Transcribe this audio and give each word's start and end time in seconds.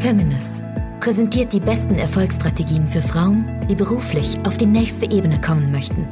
Feminist 0.00 0.64
präsentiert 1.00 1.52
die 1.52 1.60
besten 1.60 1.96
Erfolgsstrategien 1.96 2.88
für 2.88 3.02
Frauen, 3.02 3.44
die 3.68 3.74
beruflich 3.74 4.38
auf 4.46 4.56
die 4.56 4.66
nächste 4.66 5.04
Ebene 5.10 5.38
kommen 5.42 5.70
möchten. 5.70 6.08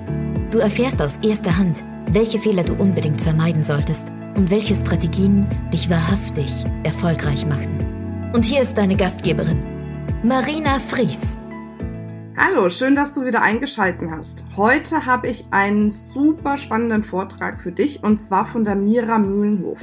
Du 0.51 0.59
erfährst 0.59 1.01
aus 1.01 1.17
erster 1.23 1.57
Hand, 1.57 1.83
welche 2.13 2.39
Fehler 2.39 2.65
du 2.65 2.75
unbedingt 2.75 3.23
vermeiden 3.23 3.63
solltest 3.63 4.13
und 4.37 4.51
welche 4.51 4.75
Strategien 4.75 5.47
dich 5.73 5.89
wahrhaftig 5.89 6.67
erfolgreich 6.85 7.47
machen. 7.47 8.31
Und 8.35 8.45
hier 8.45 8.61
ist 8.61 8.77
deine 8.77 8.95
Gastgeberin, 8.95 9.63
Marina 10.23 10.79
Fries. 10.81 11.39
Hallo, 12.37 12.69
schön, 12.69 12.95
dass 12.95 13.15
du 13.15 13.25
wieder 13.25 13.41
eingeschaltet 13.41 14.11
hast. 14.11 14.45
Heute 14.55 15.07
habe 15.07 15.29
ich 15.29 15.47
einen 15.51 15.93
super 15.93 16.59
spannenden 16.59 17.03
Vortrag 17.03 17.63
für 17.63 17.73
dich 17.73 18.05
und 18.05 18.19
zwar 18.19 18.45
von 18.45 18.67
der 18.67 18.75
Mira 18.75 19.19
Mühlenhof. 19.19 19.81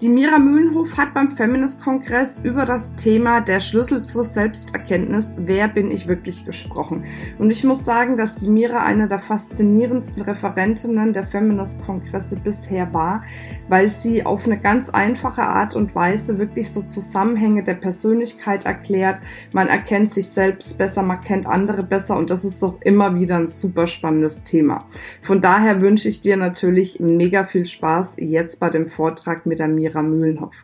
Die 0.00 0.08
Mira 0.08 0.38
Mühlenhof 0.38 0.96
hat 0.96 1.12
beim 1.12 1.32
Feminist-Kongress 1.32 2.38
über 2.44 2.64
das 2.64 2.94
Thema 2.94 3.40
der 3.40 3.58
Schlüssel 3.58 4.04
zur 4.04 4.24
Selbsterkenntnis, 4.24 5.34
wer 5.38 5.66
bin 5.66 5.90
ich 5.90 6.06
wirklich 6.06 6.46
gesprochen. 6.46 7.02
Und 7.36 7.50
ich 7.50 7.64
muss 7.64 7.84
sagen, 7.84 8.16
dass 8.16 8.36
die 8.36 8.48
Mira 8.48 8.84
eine 8.84 9.08
der 9.08 9.18
faszinierendsten 9.18 10.22
Referentinnen 10.22 11.12
der 11.12 11.24
Feminist-Kongresse 11.24 12.36
bisher 12.36 12.94
war, 12.94 13.24
weil 13.68 13.90
sie 13.90 14.24
auf 14.24 14.46
eine 14.46 14.60
ganz 14.60 14.88
einfache 14.88 15.42
Art 15.42 15.74
und 15.74 15.96
Weise 15.96 16.38
wirklich 16.38 16.70
so 16.70 16.82
Zusammenhänge 16.82 17.64
der 17.64 17.74
Persönlichkeit 17.74 18.66
erklärt. 18.66 19.18
Man 19.50 19.66
erkennt 19.66 20.10
sich 20.10 20.28
selbst 20.28 20.78
besser, 20.78 21.02
man 21.02 21.22
kennt 21.22 21.48
andere 21.48 21.82
besser 21.82 22.16
und 22.16 22.30
das 22.30 22.44
ist 22.44 22.62
doch 22.62 22.80
immer 22.82 23.16
wieder 23.16 23.36
ein 23.36 23.48
super 23.48 23.88
spannendes 23.88 24.44
Thema. 24.44 24.86
Von 25.22 25.40
daher 25.40 25.80
wünsche 25.80 26.08
ich 26.08 26.20
dir 26.20 26.36
natürlich 26.36 27.00
mega 27.00 27.44
viel 27.44 27.66
Spaß 27.66 28.14
jetzt 28.20 28.60
bei 28.60 28.70
dem 28.70 28.86
Vortrag 28.86 29.44
mit 29.44 29.58
der 29.58 29.66
Mira 29.66 29.87
Mira 29.88 30.02
Mühlenhoff. 30.02 30.54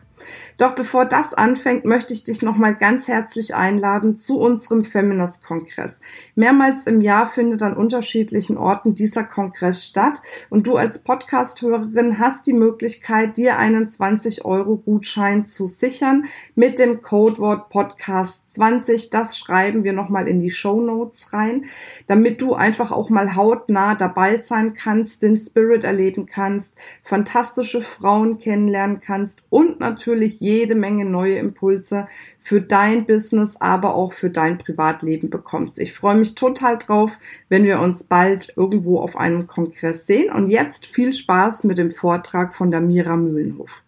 Doch 0.57 0.75
bevor 0.75 1.03
das 1.05 1.33
anfängt, 1.33 1.83
möchte 1.83 2.13
ich 2.13 2.23
dich 2.23 2.41
nochmal 2.41 2.75
ganz 2.75 3.09
herzlich 3.09 3.53
einladen 3.53 4.15
zu 4.15 4.39
unserem 4.39 4.85
Feminist-Kongress. 4.85 5.99
Mehrmals 6.35 6.87
im 6.87 7.01
Jahr 7.01 7.27
findet 7.27 7.61
an 7.61 7.75
unterschiedlichen 7.75 8.57
Orten 8.57 8.93
dieser 8.93 9.25
Kongress 9.25 9.85
statt 9.85 10.21
und 10.49 10.67
du 10.67 10.77
als 10.77 11.03
Podcast-Hörerin 11.03 12.19
hast 12.19 12.47
die 12.47 12.53
Möglichkeit, 12.53 13.35
dir 13.35 13.57
einen 13.57 13.87
20-Euro-Gutschein 13.87 15.45
zu 15.45 15.67
sichern 15.67 16.25
mit 16.55 16.79
dem 16.79 17.01
Codewort 17.01 17.69
Podcast 17.69 18.44
20. 18.55 19.09
Das 19.09 19.37
schreiben 19.37 19.83
wir 19.83 19.93
nochmal 19.93 20.27
in 20.27 20.39
die 20.39 20.51
Show 20.51 20.81
Notes 20.81 21.31
rein, 21.33 21.65
damit 22.07 22.41
du 22.41 22.53
einfach 22.53 22.91
auch 22.91 23.09
mal 23.09 23.35
hautnah 23.35 23.95
dabei 23.95 24.37
sein 24.37 24.73
kannst, 24.73 25.21
den 25.21 25.37
Spirit 25.37 25.83
erleben 25.83 26.25
kannst, 26.25 26.75
fantastische 27.03 27.81
Frauen 27.81 28.39
kennenlernen 28.39 28.99
kannst 28.99 29.43
und 29.49 29.79
natürlich 29.79 30.39
jede 30.39 30.75
Menge 30.75 31.05
neue 31.05 31.37
Impulse 31.37 32.07
für 32.45 32.61
dein 32.61 33.05
Business, 33.05 33.57
aber 33.57 33.95
auch 33.95 34.13
für 34.13 34.29
dein 34.29 34.59
Privatleben 34.59 35.31
bekommst. 35.31 35.79
Ich 35.79 35.93
freue 35.93 36.15
mich 36.15 36.35
total 36.35 36.77
drauf, 36.77 37.17
wenn 37.49 37.63
wir 37.63 37.79
uns 37.79 38.03
bald 38.03 38.53
irgendwo 38.55 38.99
auf 38.99 39.17
einem 39.17 39.47
Kongress 39.47 40.05
sehen. 40.05 40.31
Und 40.31 40.49
jetzt 40.49 40.85
viel 40.85 41.13
Spaß 41.13 41.63
mit 41.63 41.79
dem 41.79 41.89
Vortrag 41.89 42.53
von 42.53 42.69
der 42.69 42.81
Mira 42.81 43.17
Mühlenhof. 43.17 43.84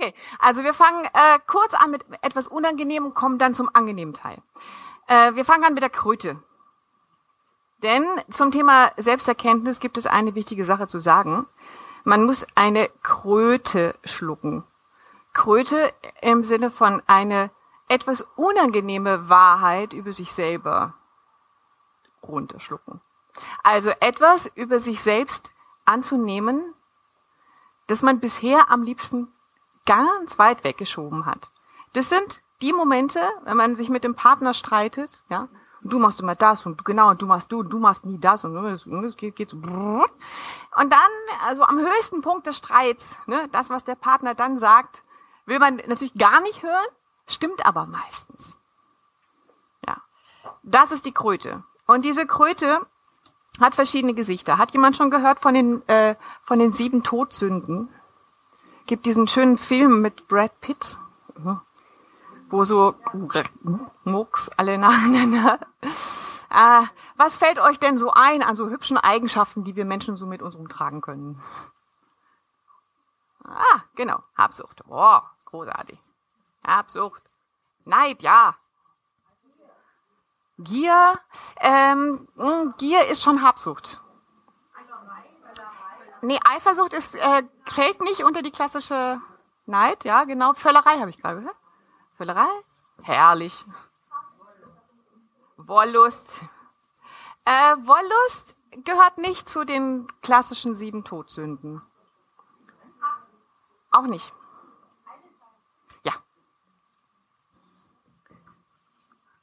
Okay, 0.00 0.14
also 0.38 0.64
wir 0.64 0.72
fangen 0.72 1.04
äh, 1.04 1.38
kurz 1.46 1.74
an 1.74 1.90
mit 1.90 2.06
etwas 2.22 2.48
Unangenehmem 2.48 3.08
und 3.08 3.14
kommen 3.14 3.36
dann 3.36 3.52
zum 3.52 3.68
angenehmen 3.74 4.14
Teil. 4.14 4.40
Äh, 5.08 5.34
wir 5.34 5.44
fangen 5.44 5.62
an 5.64 5.74
mit 5.74 5.82
der 5.82 5.90
Kröte. 5.90 6.40
Denn 7.82 8.06
zum 8.30 8.50
Thema 8.50 8.92
Selbsterkenntnis 8.96 9.78
gibt 9.78 9.98
es 9.98 10.06
eine 10.06 10.34
wichtige 10.34 10.64
Sache 10.64 10.86
zu 10.86 10.98
sagen. 10.98 11.46
Man 12.04 12.24
muss 12.24 12.46
eine 12.54 12.88
Kröte 13.02 13.94
schlucken. 14.02 14.64
Kröte 15.34 15.92
im 16.22 16.44
Sinne 16.44 16.70
von 16.70 17.02
eine 17.06 17.50
etwas 17.88 18.22
unangenehme 18.36 19.28
Wahrheit 19.28 19.92
über 19.92 20.14
sich 20.14 20.32
selber 20.32 20.94
runterschlucken. 22.22 23.02
Also 23.62 23.90
etwas 24.00 24.46
über 24.54 24.78
sich 24.78 25.02
selbst 25.02 25.52
anzunehmen, 25.84 26.74
das 27.86 28.00
man 28.00 28.18
bisher 28.18 28.70
am 28.70 28.82
liebsten 28.82 29.28
ganz 29.86 30.38
weit 30.38 30.64
weggeschoben 30.64 31.26
hat. 31.26 31.50
Das 31.92 32.08
sind 32.08 32.42
die 32.62 32.72
Momente, 32.72 33.20
wenn 33.44 33.56
man 33.56 33.74
sich 33.74 33.88
mit 33.88 34.04
dem 34.04 34.14
Partner 34.14 34.54
streitet, 34.54 35.22
ja, 35.28 35.48
und 35.82 35.92
du 35.92 35.98
machst 35.98 36.20
immer 36.20 36.34
das 36.34 36.66
und 36.66 36.84
genau, 36.84 37.10
und 37.10 37.22
du 37.22 37.26
machst 37.26 37.50
du, 37.50 37.60
und 37.60 37.70
du 37.70 37.78
machst 37.78 38.04
nie 38.04 38.18
das 38.18 38.44
und 38.44 38.54
es 38.66 39.16
geht, 39.16 39.34
geht 39.34 39.50
so. 39.50 39.56
Und 39.56 39.66
dann, 40.76 41.10
also 41.46 41.62
am 41.62 41.78
höchsten 41.78 42.20
Punkt 42.20 42.46
des 42.46 42.58
Streits, 42.58 43.16
ne, 43.26 43.48
das, 43.50 43.70
was 43.70 43.84
der 43.84 43.94
Partner 43.94 44.34
dann 44.34 44.58
sagt, 44.58 45.02
Will 45.50 45.58
man 45.58 45.82
natürlich 45.88 46.14
gar 46.14 46.40
nicht 46.40 46.62
hören, 46.62 46.86
stimmt 47.26 47.66
aber 47.66 47.84
meistens. 47.84 48.56
Ja. 49.84 49.96
Das 50.62 50.92
ist 50.92 51.06
die 51.06 51.12
Kröte. 51.12 51.64
Und 51.88 52.04
diese 52.04 52.24
Kröte 52.24 52.86
hat 53.60 53.74
verschiedene 53.74 54.14
Gesichter. 54.14 54.58
Hat 54.58 54.70
jemand 54.72 54.96
schon 54.96 55.10
gehört 55.10 55.40
von 55.40 55.54
den, 55.54 55.86
äh, 55.88 56.14
von 56.44 56.60
den 56.60 56.70
sieben 56.70 57.02
Todsünden? 57.02 57.88
Gibt 58.90 59.06
diesen 59.06 59.28
schönen 59.28 59.56
Film 59.56 60.00
mit 60.00 60.26
Brad 60.26 60.60
Pitt, 60.60 60.98
wo 62.48 62.64
so 62.64 62.96
Mucks 64.02 64.48
alle 64.56 64.78
nacheinander. 64.78 65.60
Ah, 66.48 66.86
was 67.16 67.36
fällt 67.36 67.60
euch 67.60 67.78
denn 67.78 67.98
so 67.98 68.10
ein 68.10 68.42
an 68.42 68.56
so 68.56 68.68
hübschen 68.68 68.96
Eigenschaften, 68.96 69.62
die 69.62 69.76
wir 69.76 69.84
Menschen 69.84 70.16
so 70.16 70.26
mit 70.26 70.42
uns 70.42 70.56
umtragen 70.56 71.02
können? 71.02 71.40
Ah, 73.44 73.84
genau, 73.94 74.24
Habsucht. 74.36 74.82
Boah, 74.84 75.30
großartig. 75.44 76.00
Habsucht. 76.66 77.22
Neid, 77.84 78.22
ja. 78.22 78.56
Gier, 80.58 81.16
ähm, 81.60 82.26
hm, 82.36 82.74
Gier 82.76 83.06
ist 83.06 83.22
schon 83.22 83.40
Habsucht. 83.42 84.00
Nee, 86.22 86.38
Eifersucht 86.44 86.92
ist, 86.92 87.14
äh, 87.16 87.42
fällt 87.66 88.00
nicht 88.00 88.24
unter 88.24 88.42
die 88.42 88.50
klassische 88.50 89.20
Neid, 89.66 90.04
ja, 90.04 90.24
genau. 90.24 90.52
Völlerei 90.54 90.98
habe 90.98 91.10
ich 91.10 91.18
gerade 91.18 91.40
gehört. 91.40 91.56
Völlerei? 92.16 92.48
Herrlich. 93.02 93.64
Wollust. 95.56 96.42
Äh, 97.44 97.76
Wollust 97.78 98.56
gehört 98.84 99.18
nicht 99.18 99.48
zu 99.48 99.64
den 99.64 100.06
klassischen 100.22 100.74
sieben 100.74 101.04
Todsünden. 101.04 101.82
Auch 103.92 104.06
nicht. 104.06 104.32
Ja. 106.04 106.12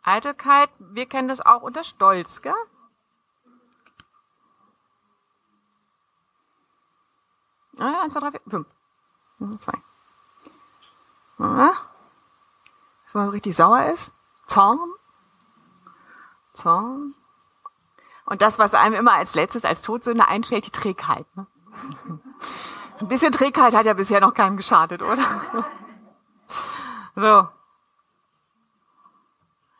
Eitelkeit, 0.03 0.69
wir 0.79 1.07
kennen 1.07 1.27
das 1.27 1.41
auch 1.41 1.63
unter 1.63 1.83
Stolz, 1.83 2.41
gell? 2.41 2.53
Ah, 7.79 8.01
eins, 8.01 8.13
zwei, 8.13 8.19
drei, 8.19 8.31
vier, 8.31 8.41
fünf. 8.47 8.67
Mhm, 9.39 9.59
zwei. 9.59 9.77
Ah. 11.39 11.73
Dass 13.05 13.13
man 13.13 13.29
richtig 13.29 13.55
sauer 13.55 13.85
ist. 13.85 14.11
Zorn. 14.47 14.79
Zorn. 16.53 17.13
Und 18.25 18.41
das, 18.41 18.59
was 18.59 18.73
einem 18.73 18.95
immer 18.95 19.13
als 19.13 19.35
letztes, 19.35 19.63
als 19.63 19.81
Todsünde 19.81 20.27
einfällt, 20.27 20.65
die 20.65 20.71
Trägheit. 20.71 21.25
Ne? 21.35 21.47
Ein 22.99 23.07
bisschen 23.07 23.31
Trägheit 23.31 23.73
hat 23.73 23.85
ja 23.85 23.93
bisher 23.93 24.19
noch 24.19 24.33
keinem 24.33 24.57
geschadet, 24.57 25.01
oder? 25.01 25.23
So. 27.19 27.47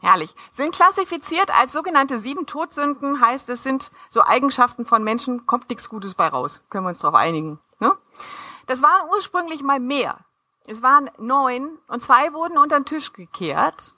Herrlich. 0.08 0.34
Sind 0.52 0.74
klassifiziert 0.74 1.54
als 1.54 1.74
sogenannte 1.74 2.18
sieben 2.18 2.46
Todsünden, 2.46 3.20
heißt 3.20 3.50
es 3.50 3.62
sind 3.62 3.92
so 4.10 4.22
Eigenschaften 4.22 4.86
von 4.86 5.04
Menschen, 5.04 5.46
kommt 5.46 5.70
nichts 5.70 5.90
Gutes 5.90 6.16
bei 6.16 6.30
raus. 6.30 6.64
Können 6.70 6.86
wir 6.86 6.90
uns 6.90 7.00
darauf 7.00 7.20
einigen. 7.20 7.60
Ne? 7.80 7.92
Das 8.68 8.82
waren 8.82 9.10
ursprünglich 9.10 9.64
mal 9.64 9.82
mehr. 9.82 10.20
Es 10.66 10.82
waren 10.82 11.12
neun 11.18 11.78
und 11.90 12.02
zwei 12.02 12.32
wurden 12.32 12.58
unter 12.58 12.80
den 12.80 12.86
Tisch 12.86 13.12
gekehrt, 13.12 13.96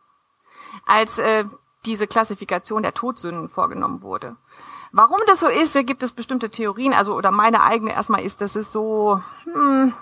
als 0.88 1.20
äh, 1.20 1.46
diese 1.86 2.08
Klassifikation 2.08 2.82
der 2.82 2.96
Todsünden 2.96 3.48
vorgenommen 3.48 4.02
wurde. 4.02 4.36
Warum 4.92 5.20
das 5.28 5.42
so 5.42 5.48
ist, 5.48 5.76
da 5.76 5.84
gibt 5.84 6.02
es 6.02 6.12
bestimmte 6.12 6.50
Theorien, 6.50 6.94
also 6.94 7.14
oder 7.14 7.30
meine 7.30 7.62
eigene 7.62 7.94
erstmal 7.94 8.24
ist, 8.24 8.42
dass 8.42 8.56
es 8.56 8.72
so, 8.72 9.22
hm, 9.44 9.94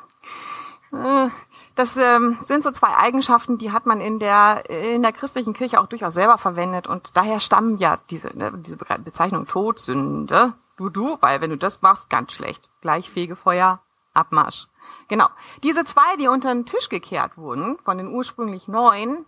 äh, 0.93 1.29
das 1.77 1.95
ähm, 1.95 2.39
sind 2.41 2.63
so 2.63 2.71
zwei 2.71 2.97
Eigenschaften, 2.97 3.59
die 3.59 3.71
hat 3.71 3.85
man 3.85 4.01
in 4.01 4.17
der 4.17 4.67
in 4.69 5.03
der 5.03 5.13
christlichen 5.13 5.53
Kirche 5.53 5.79
auch 5.79 5.85
durchaus 5.85 6.15
selber 6.15 6.39
verwendet. 6.39 6.87
Und 6.87 7.15
daher 7.15 7.39
stammen 7.39 7.77
ja 7.77 7.99
diese 8.09 8.35
ne, 8.35 8.51
diese 8.57 8.77
Bezeichnung 8.77 9.45
Todsünde, 9.45 10.53
du 10.75 10.89
du, 10.89 11.17
weil 11.21 11.39
wenn 11.39 11.51
du 11.51 11.57
das 11.57 11.83
machst, 11.83 12.09
ganz 12.09 12.33
schlecht, 12.33 12.67
gleich 12.81 13.11
Fegefeuer, 13.11 13.79
Abmarsch. 14.15 14.67
Genau. 15.07 15.27
Diese 15.61 15.85
zwei, 15.85 16.15
die 16.17 16.27
unter 16.27 16.51
den 16.51 16.65
Tisch 16.65 16.89
gekehrt 16.89 17.37
wurden, 17.37 17.77
von 17.83 17.99
den 17.99 18.07
ursprünglich 18.07 18.67
neun, 18.67 19.25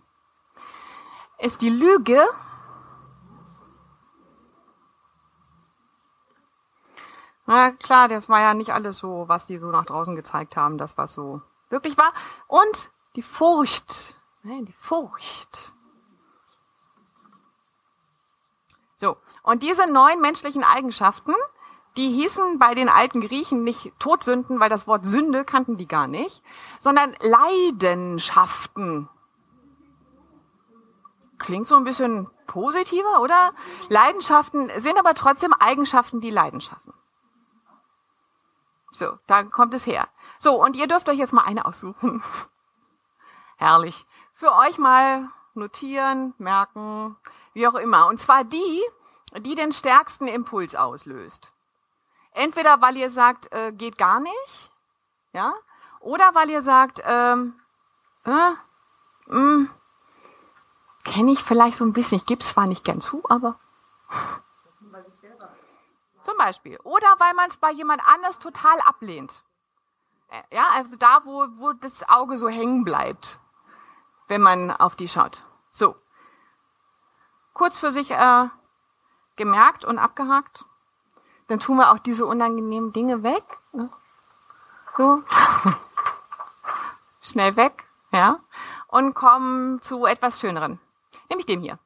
ist 1.38 1.62
die 1.62 1.70
Lüge. 1.70 2.20
Na 7.46 7.70
klar, 7.70 8.08
das 8.08 8.28
war 8.28 8.40
ja 8.40 8.54
nicht 8.54 8.72
alles 8.72 8.98
so, 8.98 9.24
was 9.28 9.46
die 9.46 9.58
so 9.58 9.68
nach 9.70 9.86
draußen 9.86 10.16
gezeigt 10.16 10.56
haben, 10.56 10.78
das 10.78 10.98
was 10.98 11.12
so 11.12 11.42
wirklich 11.70 11.96
war. 11.96 12.12
Und 12.46 12.90
die 13.16 13.22
Furcht. 13.22 14.16
Nein, 14.42 14.66
die 14.66 14.72
Furcht. 14.72 15.74
So, 18.96 19.16
und 19.42 19.62
diese 19.62 19.86
neun 19.86 20.20
menschlichen 20.20 20.62
Eigenschaften, 20.62 21.34
die 21.96 22.08
hießen 22.10 22.58
bei 22.58 22.74
den 22.74 22.88
alten 22.88 23.20
Griechen 23.20 23.64
nicht 23.64 23.92
Todsünden, 23.98 24.60
weil 24.60 24.68
das 24.68 24.86
Wort 24.86 25.06
Sünde 25.06 25.44
kannten 25.44 25.76
die 25.76 25.88
gar 25.88 26.06
nicht, 26.06 26.42
sondern 26.78 27.16
Leidenschaften. 27.20 29.08
Klingt 31.38 31.66
so 31.66 31.76
ein 31.76 31.84
bisschen 31.84 32.28
positiver, 32.46 33.20
oder? 33.22 33.52
Leidenschaften 33.88 34.70
sind 34.76 34.98
aber 34.98 35.14
trotzdem 35.14 35.54
Eigenschaften, 35.54 36.20
die 36.20 36.30
Leidenschaften. 36.30 36.92
So, 38.92 39.18
da 39.26 39.44
kommt 39.44 39.72
es 39.72 39.86
her. 39.86 40.08
So, 40.42 40.54
und 40.54 40.74
ihr 40.74 40.86
dürft 40.86 41.06
euch 41.10 41.18
jetzt 41.18 41.34
mal 41.34 41.44
eine 41.44 41.66
aussuchen. 41.66 42.22
Herrlich. 43.58 44.06
Für 44.32 44.54
euch 44.54 44.78
mal 44.78 45.28
notieren, 45.52 46.32
merken, 46.38 47.16
wie 47.52 47.68
auch 47.68 47.74
immer. 47.74 48.06
Und 48.06 48.18
zwar 48.18 48.42
die, 48.42 48.82
die 49.36 49.54
den 49.54 49.70
stärksten 49.70 50.26
Impuls 50.26 50.74
auslöst. 50.74 51.52
Entweder 52.32 52.80
weil 52.80 52.96
ihr 52.96 53.10
sagt, 53.10 53.52
äh, 53.52 53.70
geht 53.70 53.98
gar 53.98 54.20
nicht, 54.20 54.72
ja, 55.34 55.52
oder 55.98 56.34
weil 56.34 56.48
ihr 56.48 56.62
sagt, 56.62 57.02
ähm, 57.04 57.60
äh, 58.24 58.52
hm, 59.26 59.68
kenne 61.04 61.32
ich 61.32 61.42
vielleicht 61.42 61.76
so 61.76 61.84
ein 61.84 61.92
bisschen. 61.92 62.16
Ich 62.16 62.24
gebe 62.24 62.40
es 62.40 62.48
zwar 62.48 62.66
nicht 62.66 62.84
gern 62.84 63.02
zu, 63.02 63.22
aber 63.28 63.58
zum 66.22 66.36
Beispiel. 66.38 66.78
Oder 66.84 67.14
weil 67.18 67.34
man 67.34 67.50
es 67.50 67.58
bei 67.58 67.72
jemand 67.72 68.00
anders 68.06 68.38
total 68.38 68.80
ablehnt. 68.80 69.42
Ja, 70.52 70.70
also 70.74 70.96
da, 70.96 71.22
wo, 71.24 71.46
wo 71.56 71.72
das 71.72 72.08
Auge 72.08 72.36
so 72.36 72.48
hängen 72.48 72.84
bleibt, 72.84 73.40
wenn 74.28 74.40
man 74.40 74.70
auf 74.70 74.94
die 74.94 75.08
schaut. 75.08 75.44
So. 75.72 75.96
Kurz 77.52 77.76
für 77.76 77.92
sich 77.92 78.10
äh, 78.12 78.48
gemerkt 79.36 79.84
und 79.84 79.98
abgehakt. 79.98 80.64
Dann 81.48 81.58
tun 81.58 81.78
wir 81.78 81.90
auch 81.90 81.98
diese 81.98 82.26
unangenehmen 82.26 82.92
Dinge 82.92 83.22
weg. 83.22 83.44
Ne? 83.72 83.90
So. 84.96 85.22
Schnell 87.20 87.56
weg, 87.56 87.84
ja. 88.12 88.38
Und 88.86 89.14
kommen 89.14 89.82
zu 89.82 90.06
etwas 90.06 90.40
Schöneren. 90.40 90.80
Nämlich 91.28 91.46
dem 91.46 91.60
hier. 91.60 91.78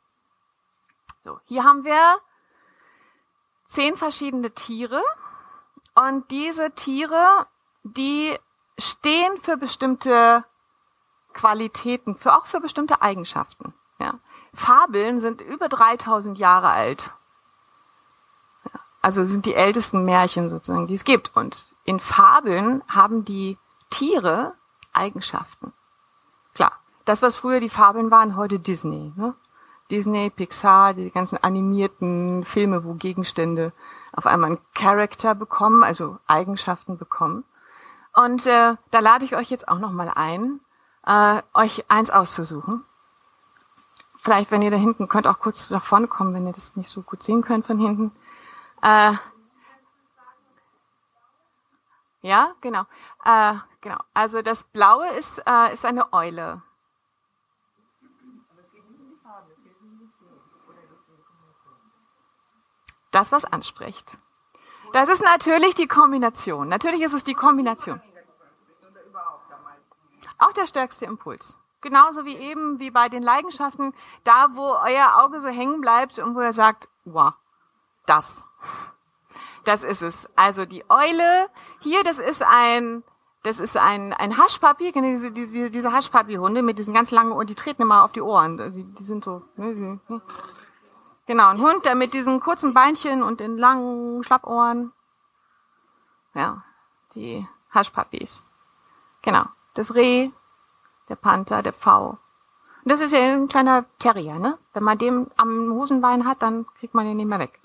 So, 1.24 1.40
hier 1.46 1.64
haben 1.64 1.84
wir 1.84 2.18
zehn 3.66 3.96
verschiedene 3.96 4.50
Tiere. 4.50 5.02
Und 5.94 6.30
diese 6.30 6.72
Tiere, 6.72 7.46
die 7.84 8.36
stehen 8.78 9.38
für 9.38 9.56
bestimmte 9.56 10.44
Qualitäten, 11.32 12.16
für 12.16 12.36
auch 12.36 12.46
für 12.46 12.60
bestimmte 12.60 13.02
Eigenschaften. 13.02 13.74
Ja. 13.98 14.14
Fabeln 14.52 15.20
sind 15.20 15.40
über 15.40 15.68
3000 15.68 16.38
Jahre 16.38 16.70
alt. 16.70 17.12
Also 19.02 19.24
sind 19.24 19.46
die 19.46 19.54
ältesten 19.54 20.04
Märchen 20.04 20.48
sozusagen, 20.48 20.86
die 20.86 20.94
es 20.94 21.04
gibt. 21.04 21.36
Und 21.36 21.66
in 21.84 22.00
Fabeln 22.00 22.82
haben 22.88 23.24
die 23.24 23.58
Tiere 23.90 24.54
Eigenschaften. 24.92 25.72
Klar, 26.54 26.72
das, 27.04 27.20
was 27.20 27.36
früher 27.36 27.60
die 27.60 27.68
Fabeln 27.68 28.10
waren, 28.10 28.36
heute 28.36 28.58
Disney. 28.58 29.12
Ne? 29.16 29.34
Disney, 29.90 30.30
Pixar, 30.30 30.94
die 30.94 31.10
ganzen 31.10 31.36
animierten 31.42 32.44
Filme, 32.44 32.84
wo 32.84 32.94
Gegenstände 32.94 33.72
auf 34.12 34.26
einmal 34.26 34.50
einen 34.50 34.60
Charakter 34.74 35.34
bekommen, 35.34 35.82
also 35.82 36.18
Eigenschaften 36.26 36.96
bekommen. 36.96 37.44
Und 38.14 38.46
äh, 38.46 38.76
da 38.90 38.98
lade 39.00 39.24
ich 39.24 39.34
euch 39.34 39.50
jetzt 39.50 39.68
auch 39.68 39.78
noch 39.78 39.90
mal 39.90 40.08
ein, 40.08 40.60
äh, 41.04 41.42
euch 41.52 41.84
eins 41.90 42.10
auszusuchen. 42.10 42.84
Vielleicht, 44.18 44.50
wenn 44.50 44.62
ihr 44.62 44.70
da 44.70 44.76
hinten 44.76 45.08
könnt, 45.08 45.26
auch 45.26 45.38
kurz 45.38 45.68
nach 45.70 45.84
vorne 45.84 46.06
kommen, 46.06 46.32
wenn 46.32 46.46
ihr 46.46 46.52
das 46.52 46.76
nicht 46.76 46.88
so 46.88 47.02
gut 47.02 47.22
sehen 47.22 47.42
könnt 47.42 47.66
von 47.66 47.78
hinten. 47.78 48.12
Äh, 48.82 49.14
ja, 52.22 52.54
genau. 52.60 52.86
Äh, 53.24 53.54
genau. 53.80 53.98
Also 54.14 54.40
das 54.40 54.62
Blaue 54.62 55.08
ist, 55.08 55.42
äh, 55.46 55.74
ist 55.74 55.84
eine 55.84 56.12
Eule. 56.12 56.62
Das, 63.10 63.30
was 63.30 63.44
anspricht. 63.44 64.18
Das 64.94 65.08
ist 65.08 65.24
natürlich 65.24 65.74
die 65.74 65.88
Kombination. 65.88 66.68
Natürlich 66.68 67.02
ist 67.02 67.14
es 67.14 67.24
die 67.24 67.34
Kombination. 67.34 68.00
Auch 70.38 70.52
der 70.52 70.68
stärkste 70.68 71.04
Impuls. 71.04 71.58
Genauso 71.80 72.24
wie 72.24 72.36
eben, 72.36 72.78
wie 72.78 72.92
bei 72.92 73.08
den 73.08 73.24
Leidenschaften, 73.24 73.92
da 74.22 74.50
wo 74.54 74.62
euer 74.62 75.20
Auge 75.20 75.40
so 75.40 75.48
hängen 75.48 75.80
bleibt 75.80 76.20
und 76.20 76.36
wo 76.36 76.40
er 76.40 76.52
sagt, 76.52 76.88
wow, 77.04 77.32
das. 78.06 78.46
Das 79.64 79.82
ist 79.82 80.02
es. 80.02 80.28
Also 80.36 80.64
die 80.64 80.84
Eule, 80.88 81.48
hier, 81.80 82.04
das 82.04 82.20
ist 82.20 82.44
ein, 82.44 83.02
das 83.42 83.58
ist 83.58 83.76
ein, 83.76 84.12
ein 84.12 84.38
Haschpapi, 84.38 84.92
diese, 84.92 85.32
diese, 85.32 85.70
diese 85.70 85.92
Haschpapi-Hunde 85.92 86.62
mit 86.62 86.78
diesen 86.78 86.94
ganz 86.94 87.10
langen 87.10 87.32
Ohren, 87.32 87.48
die 87.48 87.56
treten 87.56 87.82
immer 87.82 88.04
auf 88.04 88.12
die 88.12 88.22
Ohren. 88.22 88.58
Die, 88.72 88.84
die 88.84 89.04
sind 89.04 89.24
so, 89.24 89.42
ne, 89.56 89.74
die, 89.74 90.12
ne. 90.12 90.22
Genau, 91.26 91.48
ein 91.48 91.60
Hund, 91.60 91.84
der 91.84 91.94
mit 91.94 92.12
diesen 92.12 92.40
kurzen 92.40 92.74
Beinchen 92.74 93.22
und 93.22 93.40
den 93.40 93.56
langen 93.56 94.22
Schlappohren. 94.24 94.92
Ja, 96.34 96.64
die 97.14 97.46
Haschpapis. 97.70 98.44
Genau. 99.22 99.44
Das 99.74 99.94
Reh, 99.94 100.30
der 101.08 101.16
Panther, 101.16 101.62
der 101.62 101.72
Pfau. 101.72 102.18
Und 102.84 102.92
das 102.92 103.00
ist 103.00 103.12
ja 103.12 103.20
ein 103.20 103.48
kleiner 103.48 103.86
Terrier, 103.98 104.38
ne? 104.38 104.58
Wenn 104.74 104.82
man 104.82 104.98
den 104.98 105.30
am 105.36 105.72
Hosenbein 105.72 106.26
hat, 106.26 106.42
dann 106.42 106.66
kriegt 106.74 106.94
man 106.94 107.06
den 107.06 107.16
nicht 107.16 107.26
mehr 107.26 107.38
weg. 107.38 107.60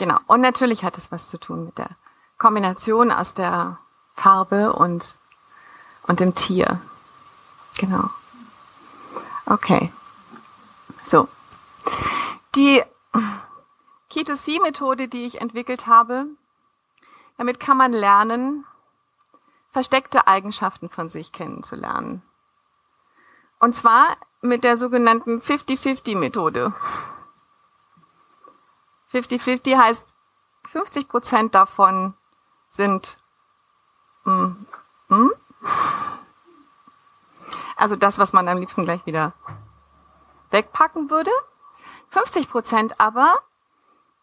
Genau. 0.00 0.16
Und 0.26 0.40
natürlich 0.40 0.82
hat 0.82 0.96
es 0.96 1.12
was 1.12 1.28
zu 1.28 1.38
tun 1.38 1.66
mit 1.66 1.76
der 1.76 1.90
Kombination 2.38 3.10
aus 3.10 3.34
der 3.34 3.78
Farbe 4.14 4.72
und, 4.72 5.16
und 6.04 6.20
dem 6.20 6.34
Tier. 6.34 6.80
Genau. 7.78 8.10
Okay. 9.46 9.92
So. 11.04 11.28
Die 12.54 12.82
K2C-Methode, 14.12 15.08
die 15.08 15.24
ich 15.24 15.40
entwickelt 15.40 15.86
habe, 15.86 16.26
damit 17.36 17.60
kann 17.60 17.76
man 17.76 17.92
lernen, 17.92 18.66
versteckte 19.70 20.26
Eigenschaften 20.26 20.90
von 20.90 21.08
sich 21.08 21.32
kennenzulernen. 21.32 22.22
Und 23.60 23.74
zwar 23.74 24.16
mit 24.40 24.64
der 24.64 24.76
sogenannten 24.76 25.38
50-50-Methode. 25.38 26.74
50-50 29.12 29.76
heißt, 29.76 30.14
50 30.66 31.08
Prozent 31.08 31.54
davon 31.54 32.14
sind 32.70 33.18
mm, 34.24 35.30
also 37.76 37.96
das, 37.96 38.18
was 38.18 38.32
man 38.32 38.48
am 38.48 38.58
liebsten 38.58 38.82
gleich 38.82 39.04
wieder 39.06 39.32
wegpacken 40.50 41.10
würde. 41.10 41.30
50 42.08 42.50
Prozent 42.50 43.00
aber 43.00 43.38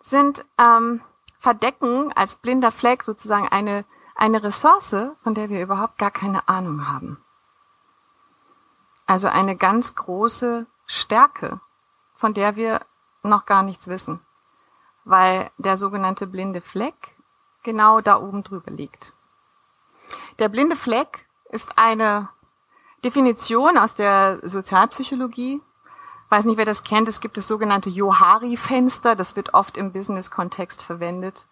sind 0.02 0.46
ähm, 0.58 1.02
verdecken 1.40 2.12
als 2.14 2.36
blinder 2.36 2.72
Fleck 2.72 3.04
sozusagen 3.04 3.48
eine 3.48 3.86
eine 4.16 4.42
Ressource, 4.42 5.12
von 5.22 5.36
der 5.36 5.50
wir 5.50 5.62
überhaupt 5.62 6.00
gar 6.00 6.10
keine 6.10 6.48
Ahnung 6.50 6.88
haben. 6.88 7.24
Also 9.06 9.28
eine 9.28 9.56
ganz 9.56 9.94
große 9.94 10.66
Stärke, 10.88 11.60
von 12.16 12.34
der 12.34 12.56
wir 12.56 12.82
noch 13.22 13.46
gar 13.46 13.62
nichts 13.62 13.88
wissen 13.88 14.20
weil 15.08 15.50
der 15.58 15.78
sogenannte 15.78 16.28
blinde 16.28 16.60
Fleck 16.60 17.16
genau 17.64 18.02
da 18.02 18.20
oben 18.22 18.44
drüber 18.44 18.72
liegt. 18.72 19.14
Der 20.40 20.50
blinde 20.50 20.76
Fleck 20.76 21.28
ist 21.50 21.78
eine 21.78 22.30
Definition 23.04 23.78
aus 23.78 23.96
der 23.96 24.40
Sozialpsychologie. 24.44 25.62
Weiß 26.30 26.46
nicht, 26.46 26.58
wer 26.58 26.66
das 26.66 26.84
kennt. 26.84 27.08
Es 27.08 27.22
gibt 27.22 27.38
das 27.38 27.48
sogenannte 27.48 27.90
Johari-Fenster. 27.90 29.16
Das 29.16 29.36
wird 29.36 29.54
oft 29.54 29.78
im 29.78 29.94
Business-Kontext 29.94 30.84
verwendet. 30.84 31.48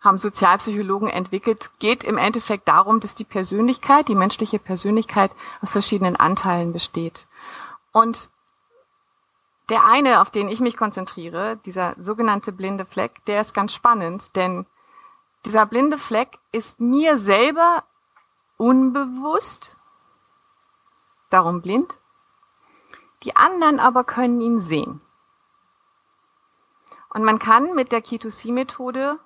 Haben 0.00 0.18
Sozialpsychologen 0.18 1.08
entwickelt. 1.08 1.70
Geht 1.78 2.04
im 2.04 2.18
Endeffekt 2.18 2.68
darum, 2.68 3.00
dass 3.00 3.14
die 3.14 3.24
Persönlichkeit, 3.24 4.08
die 4.08 4.14
menschliche 4.14 4.58
Persönlichkeit 4.58 5.30
aus 5.62 5.70
verschiedenen 5.70 6.16
Anteilen 6.16 6.72
besteht. 6.72 7.26
Und 7.92 8.30
der 9.70 9.84
eine, 9.84 10.20
auf 10.20 10.30
den 10.30 10.48
ich 10.48 10.60
mich 10.60 10.76
konzentriere, 10.76 11.56
dieser 11.64 11.94
sogenannte 11.96 12.52
blinde 12.52 12.84
Fleck, 12.84 13.24
der 13.26 13.40
ist 13.40 13.54
ganz 13.54 13.72
spannend, 13.72 14.34
denn 14.36 14.66
dieser 15.44 15.64
blinde 15.64 15.96
Fleck 15.96 16.38
ist 16.52 16.80
mir 16.80 17.16
selber 17.16 17.84
unbewusst, 18.60 19.78
darum 21.30 21.62
blind. 21.62 21.98
Die 23.22 23.34
anderen 23.34 23.80
aber 23.80 24.04
können 24.04 24.40
ihn 24.42 24.60
sehen. 24.60 25.00
Und 27.08 27.24
man 27.24 27.38
kann 27.38 27.74
mit 27.74 27.90
der 27.90 28.04
K2C-Methode 28.04 29.18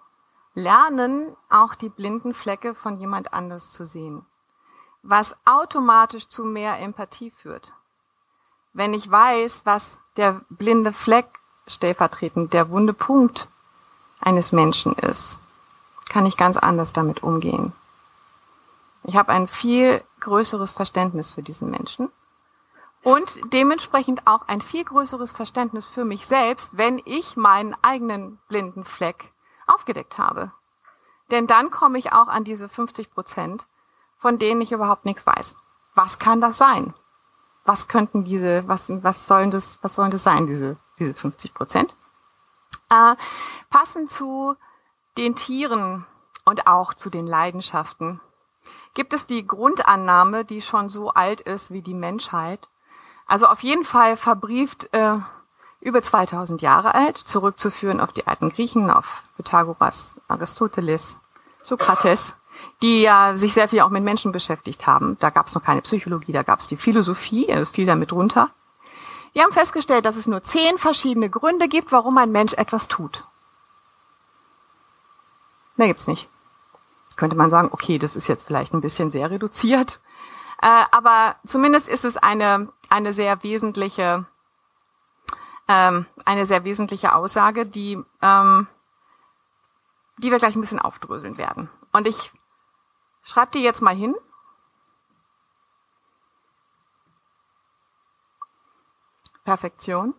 lernen, 0.55 1.37
auch 1.51 1.75
die 1.75 1.89
blinden 1.89 2.33
Flecke 2.33 2.75
von 2.75 2.97
jemand 2.97 3.35
anders 3.35 3.71
zu 3.71 3.85
sehen. 3.85 4.25
was 5.05 5.37
automatisch 5.45 6.29
zu 6.29 6.45
mehr 6.45 6.79
Empathie 6.81 7.31
führt. 7.31 7.75
Wenn 8.73 8.95
ich 8.95 9.09
weiß, 9.09 9.65
was 9.65 9.99
der 10.17 10.41
blinde 10.49 10.93
Fleck 10.93 11.27
stellvertretend 11.69 12.53
der 12.53 12.71
wunde 12.71 12.95
Punkt 12.95 13.49
eines 14.21 14.53
Menschen 14.53 14.95
ist, 14.95 15.39
kann 16.09 16.27
ich 16.27 16.37
ganz 16.37 16.57
anders 16.57 16.93
damit 16.93 17.23
umgehen. 17.23 17.73
Ich 19.05 19.17
habe 19.17 19.33
ein 19.33 19.47
viel 19.47 20.03
größeres 20.21 20.73
Verständnis 20.73 21.33
für 21.33 21.43
diesen 21.43 21.71
Menschen 21.71 22.11
und 23.03 23.39
dementsprechend 23.53 24.27
auch 24.27 24.49
ein 24.49 24.63
viel 24.63 24.83
größeres 24.83 25.33
Verständnis 25.33 25.87
für 25.87 26.07
mich 26.07 26.27
selbst, 26.27 26.79
wenn 26.79 27.01
ich 27.05 27.37
meinen 27.37 27.77
eigenen 27.83 28.39
blinden 28.49 28.85
Fleck 28.85 29.31
aufgedeckt 29.67 30.17
habe. 30.17 30.53
Denn 31.31 31.47
dann 31.47 31.71
komme 31.71 31.99
ich 31.99 32.13
auch 32.13 32.29
an 32.29 32.45
diese 32.45 32.69
50 32.69 33.11
Prozent, 33.11 33.67
von 34.17 34.39
denen 34.39 34.63
ich 34.63 34.73
überhaupt 34.73 35.05
nichts 35.05 35.27
weiß. 35.27 35.55
Was 35.95 36.19
kann 36.19 36.41
das 36.41 36.57
sein? 36.57 36.95
Was 37.67 37.89
könnten 37.89 38.25
diese, 38.25 38.67
was, 38.69 38.91
was 39.03 39.27
sollen 39.27 39.51
das, 39.51 39.79
was 39.83 39.95
sollen 39.95 40.11
das 40.11 40.23
sein, 40.23 40.47
diese, 40.47 40.79
diese 40.99 41.15
50 41.15 41.53
Prozent? 41.53 41.95
Äh, 42.91 43.17
passend 43.69 44.11
zu 44.11 44.57
den 45.19 45.35
Tieren 45.35 46.07
und 46.47 46.67
auch 46.67 46.95
zu 46.95 47.11
den 47.11 47.27
Leidenschaften 47.27 48.21
gibt 48.95 49.13
es 49.13 49.27
die 49.27 49.47
Grundannahme, 49.47 50.45
die 50.45 50.63
schon 50.63 50.89
so 50.89 51.11
alt 51.11 51.41
ist 51.41 51.73
wie 51.73 51.83
die 51.83 51.95
Menschheit. 51.95 52.69
Also 53.27 53.47
auf 53.47 53.63
jeden 53.63 53.85
Fall 53.85 54.17
verbrieft 54.17 54.89
äh, 54.93 55.19
über 55.81 56.01
2000 56.01 56.63
Jahre 56.63 56.95
alt, 56.95 57.19
zurückzuführen 57.19 58.01
auf 58.01 58.13
die 58.13 58.27
alten 58.27 58.51
Griechen, 58.51 58.91
auf 58.91 59.23
Pythagoras, 59.37 60.17
Aristoteles, 60.29 61.19
Sokrates, 61.63 62.35
die 62.83 63.03
ja 63.03 63.37
sich 63.37 63.53
sehr 63.53 63.69
viel 63.69 63.81
auch 63.81 63.91
mit 63.91 64.05
Menschen 64.05 64.33
beschäftigt 64.33 64.87
haben. 64.87 65.17
Da 65.21 65.31
gab 65.31 65.47
es 65.47 65.55
noch 65.55 65.63
keine 65.63 65.83
Psychologie, 65.83 66.33
da 66.33 66.43
gab 66.43 66.61
es 66.61 66.69
die 66.69 66.77
Philosophie, 66.77 67.47
das 67.47 67.71
fiel 67.71 67.87
damit 67.87 68.13
runter. 68.13 68.51
Die 69.35 69.43
haben 69.43 69.53
festgestellt, 69.53 70.05
dass 70.05 70.17
es 70.17 70.27
nur 70.27 70.43
zehn 70.43 70.79
verschiedene 70.79 71.29
Gründe 71.29 71.69
gibt, 71.69 71.91
warum 71.91 72.17
ein 72.19 72.31
Mensch 72.31 72.55
etwas 72.55 72.87
tut. 72.89 73.25
Mehr 75.77 75.89
gibt's 75.89 76.07
nicht. 76.07 76.29
Könnte 77.17 77.37
man 77.37 77.51
sagen, 77.51 77.69
okay, 77.73 77.99
das 77.99 78.17
ist 78.17 78.29
jetzt 78.29 78.45
vielleicht 78.45 78.75
ein 78.75 78.81
bisschen 78.81 79.11
sehr 79.11 79.31
reduziert, 79.31 80.01
äh, 80.63 80.85
aber 80.91 81.37
zumindest 81.47 81.89
ist 81.89 82.05
es 82.05 82.17
eine 82.17 82.69
eine 82.89 83.13
sehr 83.13 83.43
wesentliche 83.43 84.27
ähm, 85.69 86.07
eine 86.25 86.47
sehr 86.47 86.65
wesentliche 86.65 87.15
Aussage, 87.15 87.67
die, 87.67 88.03
ähm, 88.23 88.67
die 90.19 90.31
wir 90.31 90.39
gleich 90.39 90.57
ein 90.57 90.61
bisschen 90.61 90.81
aufdröseln 90.81 91.39
werden. 91.39 91.71
Und 91.93 92.07
ich 92.07 92.33
schreibe 93.23 93.53
die 93.53 93.63
jetzt 93.63 93.83
mal 93.83 93.95
hin. 93.95 94.15
Perfektion. 99.45 100.15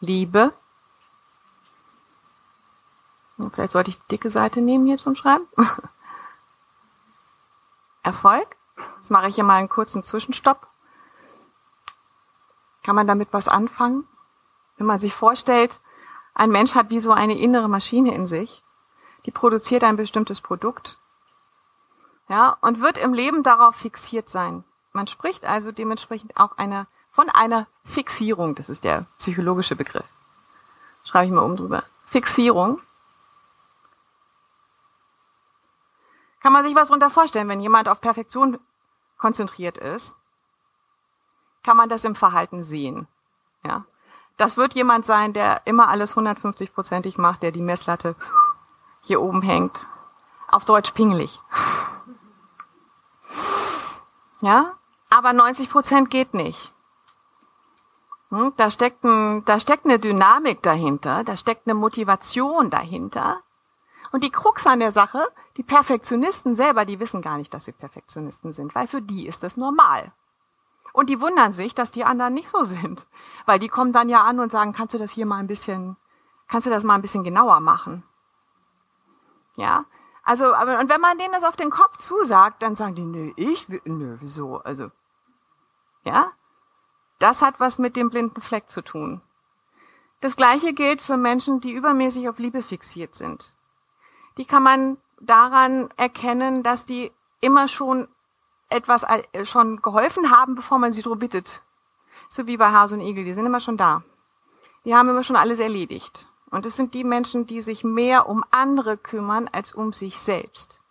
Liebe. 0.00 0.54
Vielleicht 3.52 3.72
sollte 3.72 3.90
ich 3.90 3.98
die 3.98 4.08
dicke 4.10 4.30
Seite 4.30 4.60
nehmen 4.60 4.86
hier 4.86 4.98
zum 4.98 5.14
Schreiben. 5.14 5.46
Erfolg. 8.02 8.56
Jetzt 8.96 9.10
mache 9.10 9.28
ich 9.28 9.36
hier 9.36 9.44
mal 9.44 9.56
einen 9.56 9.68
kurzen 9.68 10.02
Zwischenstopp. 10.02 10.66
Kann 12.82 12.96
man 12.96 13.06
damit 13.06 13.28
was 13.32 13.48
anfangen? 13.48 14.06
Wenn 14.76 14.86
man 14.86 14.98
sich 14.98 15.14
vorstellt, 15.14 15.80
ein 16.34 16.50
Mensch 16.50 16.74
hat 16.74 16.90
wie 16.90 17.00
so 17.00 17.12
eine 17.12 17.38
innere 17.38 17.68
Maschine 17.68 18.14
in 18.14 18.26
sich, 18.26 18.62
die 19.26 19.30
produziert 19.30 19.84
ein 19.84 19.96
bestimmtes 19.96 20.40
Produkt, 20.40 20.98
ja, 22.28 22.56
und 22.60 22.80
wird 22.80 22.98
im 22.98 23.14
Leben 23.14 23.42
darauf 23.42 23.74
fixiert 23.74 24.28
sein. 24.28 24.64
Man 24.92 25.06
spricht 25.06 25.44
also 25.44 25.72
dementsprechend 25.72 26.36
auch 26.36 26.58
einer, 26.58 26.86
von 27.10 27.28
einer 27.30 27.66
Fixierung. 27.84 28.54
Das 28.54 28.68
ist 28.68 28.84
der 28.84 29.06
psychologische 29.18 29.76
Begriff. 29.76 30.04
Schreibe 31.04 31.26
ich 31.26 31.32
mal 31.32 31.42
um 31.42 31.56
drüber. 31.56 31.84
Fixierung. 32.06 32.80
Kann 36.40 36.52
man 36.52 36.62
sich 36.62 36.74
was 36.74 36.88
darunter 36.88 37.10
vorstellen, 37.10 37.48
wenn 37.48 37.60
jemand 37.60 37.88
auf 37.88 38.00
Perfektion 38.00 38.58
konzentriert 39.16 39.78
ist? 39.78 40.14
kann 41.68 41.76
man 41.76 41.90
das 41.90 42.06
im 42.06 42.14
Verhalten 42.14 42.62
sehen. 42.62 43.06
Ja. 43.62 43.84
Das 44.38 44.56
wird 44.56 44.72
jemand 44.72 45.04
sein, 45.04 45.34
der 45.34 45.66
immer 45.66 45.88
alles 45.88 46.16
150-prozentig 46.16 47.20
macht, 47.20 47.42
der 47.42 47.52
die 47.52 47.60
Messlatte 47.60 48.16
hier 49.02 49.20
oben 49.20 49.42
hängt. 49.42 49.86
Auf 50.50 50.64
Deutsch 50.64 50.92
pingelig. 50.92 51.40
Ja, 54.40 54.78
aber 55.10 55.34
90 55.34 55.68
Prozent 55.68 56.10
geht 56.10 56.32
nicht. 56.32 56.72
Hm, 58.30 58.54
da 58.56 58.70
steckt, 58.70 59.04
ein, 59.04 59.44
da 59.44 59.60
steckt 59.60 59.84
eine 59.84 59.98
Dynamik 59.98 60.62
dahinter, 60.62 61.22
da 61.22 61.36
steckt 61.36 61.66
eine 61.66 61.74
Motivation 61.74 62.70
dahinter. 62.70 63.42
Und 64.10 64.24
die 64.24 64.30
Krux 64.30 64.66
an 64.66 64.80
der 64.80 64.92
Sache, 64.92 65.28
die 65.58 65.64
Perfektionisten 65.64 66.54
selber, 66.54 66.84
die 66.84 67.00
wissen 67.00 67.20
gar 67.20 67.36
nicht, 67.36 67.52
dass 67.52 67.64
sie 67.64 67.72
Perfektionisten 67.72 68.52
sind, 68.52 68.74
weil 68.76 68.86
für 68.86 69.02
die 69.02 69.26
ist 69.26 69.42
das 69.42 69.56
normal. 69.56 70.12
Und 70.92 71.10
die 71.10 71.20
wundern 71.20 71.52
sich, 71.52 71.74
dass 71.74 71.90
die 71.90 72.04
anderen 72.04 72.32
nicht 72.32 72.48
so 72.48 72.62
sind. 72.62 73.08
Weil 73.44 73.58
die 73.58 73.68
kommen 73.68 73.92
dann 73.92 74.08
ja 74.08 74.22
an 74.22 74.38
und 74.38 74.52
sagen, 74.52 74.72
kannst 74.72 74.94
du 74.94 74.98
das 74.98 75.10
hier 75.10 75.26
mal 75.26 75.38
ein 75.38 75.48
bisschen, 75.48 75.96
kannst 76.48 76.66
du 76.66 76.70
das 76.70 76.84
mal 76.84 76.94
ein 76.94 77.02
bisschen 77.02 77.24
genauer 77.24 77.58
machen? 77.58 78.04
Ja. 79.56 79.84
Also, 80.22 80.54
aber, 80.54 80.78
und 80.78 80.88
wenn 80.88 81.00
man 81.00 81.18
denen 81.18 81.32
das 81.32 81.44
auf 81.44 81.56
den 81.56 81.70
Kopf 81.70 81.96
zusagt, 81.98 82.62
dann 82.62 82.76
sagen 82.76 82.94
die, 82.94 83.04
nö, 83.04 83.32
ich 83.34 83.68
nö, 83.68 84.16
wieso? 84.20 84.58
Also, 84.58 84.90
ja. 86.04 86.30
Das 87.18 87.42
hat 87.42 87.58
was 87.58 87.80
mit 87.80 87.96
dem 87.96 88.10
blinden 88.10 88.40
Fleck 88.40 88.70
zu 88.70 88.80
tun. 88.80 89.22
Das 90.20 90.36
gleiche 90.36 90.72
gilt 90.72 91.02
für 91.02 91.16
Menschen, 91.16 91.60
die 91.60 91.72
übermäßig 91.72 92.28
auf 92.28 92.38
Liebe 92.38 92.62
fixiert 92.62 93.16
sind. 93.16 93.52
Die 94.36 94.44
kann 94.44 94.62
man 94.62 94.98
daran 95.20 95.88
erkennen, 95.96 96.62
dass 96.62 96.84
die 96.84 97.12
immer 97.40 97.68
schon 97.68 98.08
etwas 98.68 99.04
äh, 99.04 99.44
schon 99.44 99.80
geholfen 99.82 100.30
haben, 100.30 100.54
bevor 100.54 100.78
man 100.78 100.92
sie 100.92 101.02
drum 101.02 101.18
bittet. 101.18 101.62
So 102.28 102.46
wie 102.46 102.56
bei 102.56 102.70
Hase 102.70 102.96
und 102.96 103.00
Igel, 103.00 103.24
die 103.24 103.34
sind 103.34 103.46
immer 103.46 103.60
schon 103.60 103.76
da. 103.76 104.02
Die 104.84 104.94
haben 104.94 105.08
immer 105.08 105.24
schon 105.24 105.36
alles 105.36 105.60
erledigt. 105.60 106.28
Und 106.50 106.66
es 106.66 106.76
sind 106.76 106.94
die 106.94 107.04
Menschen, 107.04 107.46
die 107.46 107.60
sich 107.60 107.84
mehr 107.84 108.28
um 108.28 108.44
andere 108.50 108.96
kümmern 108.96 109.48
als 109.48 109.74
um 109.74 109.92
sich 109.92 110.18
selbst. 110.18 110.82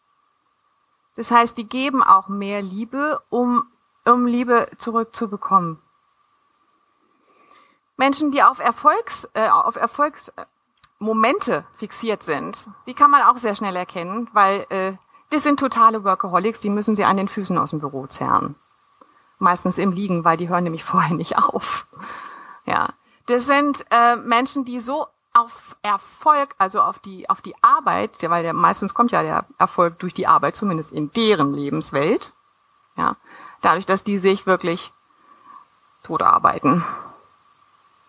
Das 1.15 1.31
heißt, 1.31 1.57
die 1.57 1.67
geben 1.67 2.03
auch 2.03 2.27
mehr 2.27 2.61
Liebe, 2.61 3.21
um, 3.29 3.67
um 4.05 4.27
Liebe 4.27 4.69
zurückzubekommen. 4.77 5.79
Menschen, 7.97 8.29
die 8.29 8.43
auf 8.43 8.59
Erfolgs, 8.59 9.27
äh, 9.33 9.49
auf 9.49 9.75
Erfolgsmomente 10.99 11.65
fixiert 11.73 12.23
sind, 12.23 12.67
die 12.85 12.93
kann 12.93 13.11
man 13.11 13.23
auch 13.23 13.37
sehr 13.37 13.55
schnell 13.55 13.75
erkennen, 13.75 14.29
weil 14.33 14.65
äh, 14.69 14.93
das 15.29 15.43
sind 15.43 15.59
totale 15.59 16.03
Workaholics, 16.03 16.59
die 16.59 16.69
müssen 16.69 16.95
sie 16.95 17.05
an 17.05 17.17
den 17.17 17.27
Füßen 17.27 17.57
aus 17.57 17.71
dem 17.71 17.79
Büro 17.79 18.07
zerren. 18.07 18.55
Meistens 19.39 19.77
im 19.77 19.91
Liegen, 19.91 20.23
weil 20.23 20.37
die 20.37 20.49
hören 20.49 20.63
nämlich 20.63 20.83
vorher 20.83 21.15
nicht 21.15 21.37
auf. 21.37 21.87
Ja, 22.65 22.89
das 23.27 23.45
sind 23.45 23.85
äh, 23.91 24.15
Menschen, 24.15 24.65
die 24.65 24.79
so 24.79 25.07
auf 25.33 25.77
Erfolg, 25.83 26.55
also 26.57 26.81
auf 26.81 26.97
die 26.97 27.29
auf 27.29 27.41
die 27.41 27.53
Arbeit, 27.61 28.17
weil 28.27 28.41
der 28.41 28.53
meistens 28.53 28.95
kommt 28.95 29.11
ja 29.11 29.21
der 29.21 29.45
Erfolg 29.59 29.99
durch 29.99 30.15
die 30.15 30.25
Arbeit, 30.25 30.55
zumindest 30.55 30.91
in 30.91 31.11
deren 31.11 31.53
Lebenswelt. 31.53 32.33
Ja, 32.95 33.17
dadurch, 33.61 33.85
dass 33.85 34.03
die 34.03 34.17
sich 34.17 34.47
wirklich 34.47 34.91
tot 36.01 36.23
arbeiten. 36.23 36.83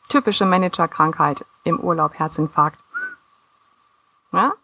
Typische 0.09 0.47
Managerkrankheit 0.47 1.45
im 1.65 1.79
Urlaub, 1.81 2.19
Herzinfarkt. 2.19 2.79
Ja? 4.33 4.55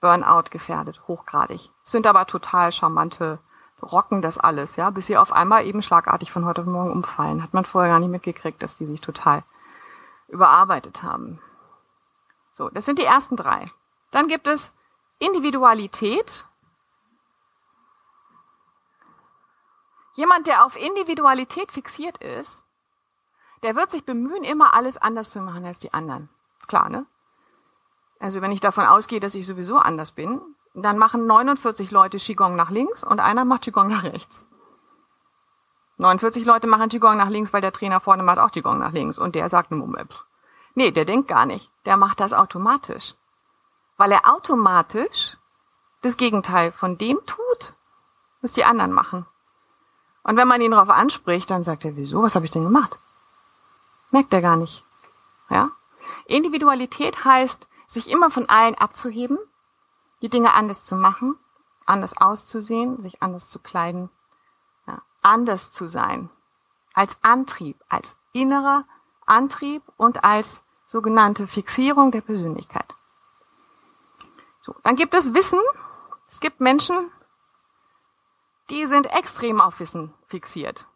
Burnout 0.00 0.50
gefährdet, 0.50 1.00
hochgradig. 1.08 1.70
Sind 1.84 2.06
aber 2.06 2.26
total 2.26 2.72
charmante, 2.72 3.38
rocken 3.82 4.20
das 4.20 4.38
alles, 4.38 4.76
ja, 4.76 4.90
bis 4.90 5.06
sie 5.06 5.16
auf 5.16 5.32
einmal 5.32 5.64
eben 5.64 5.82
schlagartig 5.82 6.30
von 6.30 6.44
heute 6.44 6.62
auf 6.62 6.66
morgen 6.66 6.90
umfallen. 6.90 7.42
Hat 7.42 7.54
man 7.54 7.64
vorher 7.64 7.92
gar 7.92 8.00
nicht 8.00 8.10
mitgekriegt, 8.10 8.62
dass 8.62 8.76
die 8.76 8.86
sich 8.86 9.00
total 9.00 9.44
überarbeitet 10.28 11.02
haben. 11.02 11.40
So, 12.52 12.68
das 12.68 12.84
sind 12.84 12.98
die 12.98 13.04
ersten 13.04 13.36
drei. 13.36 13.64
Dann 14.10 14.28
gibt 14.28 14.46
es 14.46 14.72
Individualität. 15.18 16.46
Jemand, 20.14 20.46
der 20.46 20.64
auf 20.64 20.76
Individualität 20.76 21.72
fixiert 21.72 22.18
ist, 22.18 22.61
der 23.62 23.76
wird 23.76 23.90
sich 23.90 24.04
bemühen, 24.04 24.44
immer 24.44 24.74
alles 24.74 24.98
anders 24.98 25.30
zu 25.30 25.40
machen 25.40 25.64
als 25.64 25.78
die 25.78 25.92
anderen. 25.92 26.28
Klar, 26.66 26.88
ne? 26.88 27.06
Also 28.18 28.40
wenn 28.40 28.52
ich 28.52 28.60
davon 28.60 28.86
ausgehe, 28.86 29.20
dass 29.20 29.34
ich 29.34 29.46
sowieso 29.46 29.78
anders 29.78 30.12
bin, 30.12 30.40
dann 30.74 30.98
machen 30.98 31.26
49 31.26 31.90
Leute 31.90 32.18
Qigong 32.18 32.56
nach 32.56 32.70
links 32.70 33.04
und 33.04 33.20
einer 33.20 33.44
macht 33.44 33.62
Qigong 33.62 33.88
nach 33.88 34.04
rechts. 34.04 34.46
49 35.98 36.44
Leute 36.44 36.66
machen 36.66 36.88
Qigong 36.88 37.16
nach 37.16 37.28
links, 37.28 37.52
weil 37.52 37.60
der 37.60 37.72
Trainer 37.72 38.00
vorne 38.00 38.22
macht 38.22 38.38
auch 38.38 38.50
Qigong 38.50 38.78
nach 38.78 38.92
links 38.92 39.18
und 39.18 39.34
der 39.34 39.48
sagt, 39.48 39.70
nee, 40.74 40.90
der 40.90 41.04
denkt 41.04 41.28
gar 41.28 41.46
nicht, 41.46 41.70
der 41.84 41.96
macht 41.96 42.20
das 42.20 42.32
automatisch. 42.32 43.14
Weil 43.96 44.12
er 44.12 44.32
automatisch 44.32 45.36
das 46.00 46.16
Gegenteil 46.16 46.72
von 46.72 46.98
dem 46.98 47.18
tut, 47.26 47.74
was 48.40 48.52
die 48.52 48.64
anderen 48.64 48.92
machen. 48.92 49.26
Und 50.24 50.36
wenn 50.36 50.48
man 50.48 50.60
ihn 50.60 50.70
darauf 50.70 50.90
anspricht, 50.90 51.50
dann 51.50 51.62
sagt 51.62 51.84
er, 51.84 51.96
wieso, 51.96 52.22
was 52.22 52.34
habe 52.34 52.44
ich 52.44 52.50
denn 52.50 52.64
gemacht? 52.64 53.00
Merkt 54.12 54.32
er 54.32 54.42
gar 54.42 54.56
nicht. 54.56 54.84
Ja? 55.50 55.72
Individualität 56.26 57.24
heißt, 57.24 57.68
sich 57.88 58.08
immer 58.10 58.30
von 58.30 58.48
allen 58.48 58.76
abzuheben, 58.76 59.38
die 60.20 60.28
Dinge 60.28 60.54
anders 60.54 60.84
zu 60.84 60.94
machen, 60.96 61.36
anders 61.86 62.16
auszusehen, 62.16 63.00
sich 63.00 63.22
anders 63.22 63.48
zu 63.48 63.58
kleiden, 63.58 64.10
ja, 64.86 65.02
anders 65.22 65.72
zu 65.72 65.88
sein. 65.88 66.30
Als 66.94 67.16
Antrieb, 67.22 67.82
als 67.88 68.16
innerer 68.32 68.84
Antrieb 69.26 69.82
und 69.96 70.24
als 70.24 70.62
sogenannte 70.88 71.46
Fixierung 71.46 72.12
der 72.12 72.20
Persönlichkeit. 72.20 72.94
So, 74.60 74.74
dann 74.82 74.94
gibt 74.94 75.14
es 75.14 75.34
Wissen. 75.34 75.60
Es 76.28 76.40
gibt 76.40 76.60
Menschen, 76.60 77.10
die 78.68 78.84
sind 78.86 79.12
extrem 79.14 79.60
auf 79.60 79.80
Wissen 79.80 80.12
fixiert. 80.26 80.86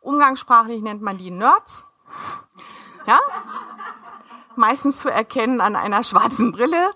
Umgangssprachlich 0.00 0.82
nennt 0.82 1.02
man 1.02 1.18
die 1.18 1.30
Nerds. 1.30 1.86
Ja? 3.06 3.20
Meistens 4.56 4.98
zu 4.98 5.08
erkennen 5.08 5.60
an 5.60 5.76
einer 5.76 6.04
schwarzen 6.04 6.52
Brille, 6.52 6.90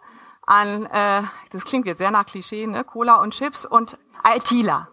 an, 0.47 0.87
äh, 0.87 1.23
das 1.51 1.65
klingt 1.65 1.87
jetzt 1.87 1.99
sehr 1.99 2.11
nach 2.11 2.27
Klischee, 2.27 2.67
ne? 2.67 2.85
Cola 2.85 3.17
und 3.17 3.35
Chips 3.35 3.67
und 3.67 3.99
ITler. 4.25 4.89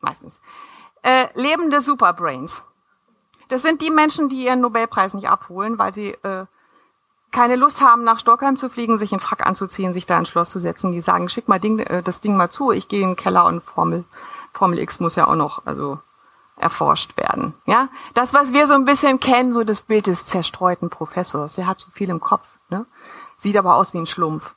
Meistens. 0.00 0.40
Äh, 1.02 1.28
lebende 1.34 1.80
Superbrains. 1.80 2.64
Das 3.48 3.62
sind 3.62 3.82
die 3.82 3.90
Menschen, 3.90 4.28
die 4.28 4.44
ihren 4.44 4.60
Nobelpreis 4.60 5.14
nicht 5.14 5.28
abholen, 5.28 5.78
weil 5.78 5.94
sie 5.94 6.10
äh, 6.22 6.46
keine 7.30 7.56
Lust 7.56 7.80
haben, 7.80 8.02
nach 8.02 8.18
Stockholm 8.18 8.56
zu 8.56 8.68
fliegen, 8.68 8.96
sich 8.96 9.12
in 9.12 9.20
Frack 9.20 9.46
anzuziehen, 9.46 9.92
sich 9.92 10.06
da 10.06 10.18
ins 10.18 10.28
Schloss 10.28 10.50
zu 10.50 10.58
setzen. 10.58 10.92
Die 10.92 11.00
sagen, 11.00 11.28
schick 11.28 11.48
mal 11.48 11.60
Ding, 11.60 11.78
äh, 11.78 12.02
das 12.02 12.20
Ding 12.20 12.36
mal 12.36 12.50
zu, 12.50 12.72
ich 12.72 12.88
gehe 12.88 13.02
in 13.02 13.10
den 13.10 13.16
Keller 13.16 13.44
und 13.46 13.60
Formel, 13.60 14.04
Formel 14.52 14.78
X 14.80 15.00
muss 15.00 15.16
ja 15.16 15.26
auch 15.26 15.36
noch 15.36 15.64
also 15.66 16.00
erforscht 16.60 17.16
werden. 17.16 17.54
Ja, 17.66 17.88
Das, 18.14 18.34
was 18.34 18.52
wir 18.52 18.66
so 18.66 18.74
ein 18.74 18.84
bisschen 18.84 19.18
kennen, 19.18 19.52
so 19.52 19.64
das 19.64 19.82
Bild 19.82 20.06
des 20.06 20.26
zerstreuten 20.26 20.90
Professors, 20.90 21.54
der 21.54 21.66
hat 21.66 21.80
zu 21.80 21.90
viel 21.90 22.10
im 22.10 22.20
Kopf, 22.20 22.46
ne? 22.68 22.86
sieht 23.36 23.56
aber 23.56 23.76
aus 23.76 23.94
wie 23.94 23.98
ein 23.98 24.06
Schlumpf. 24.06 24.54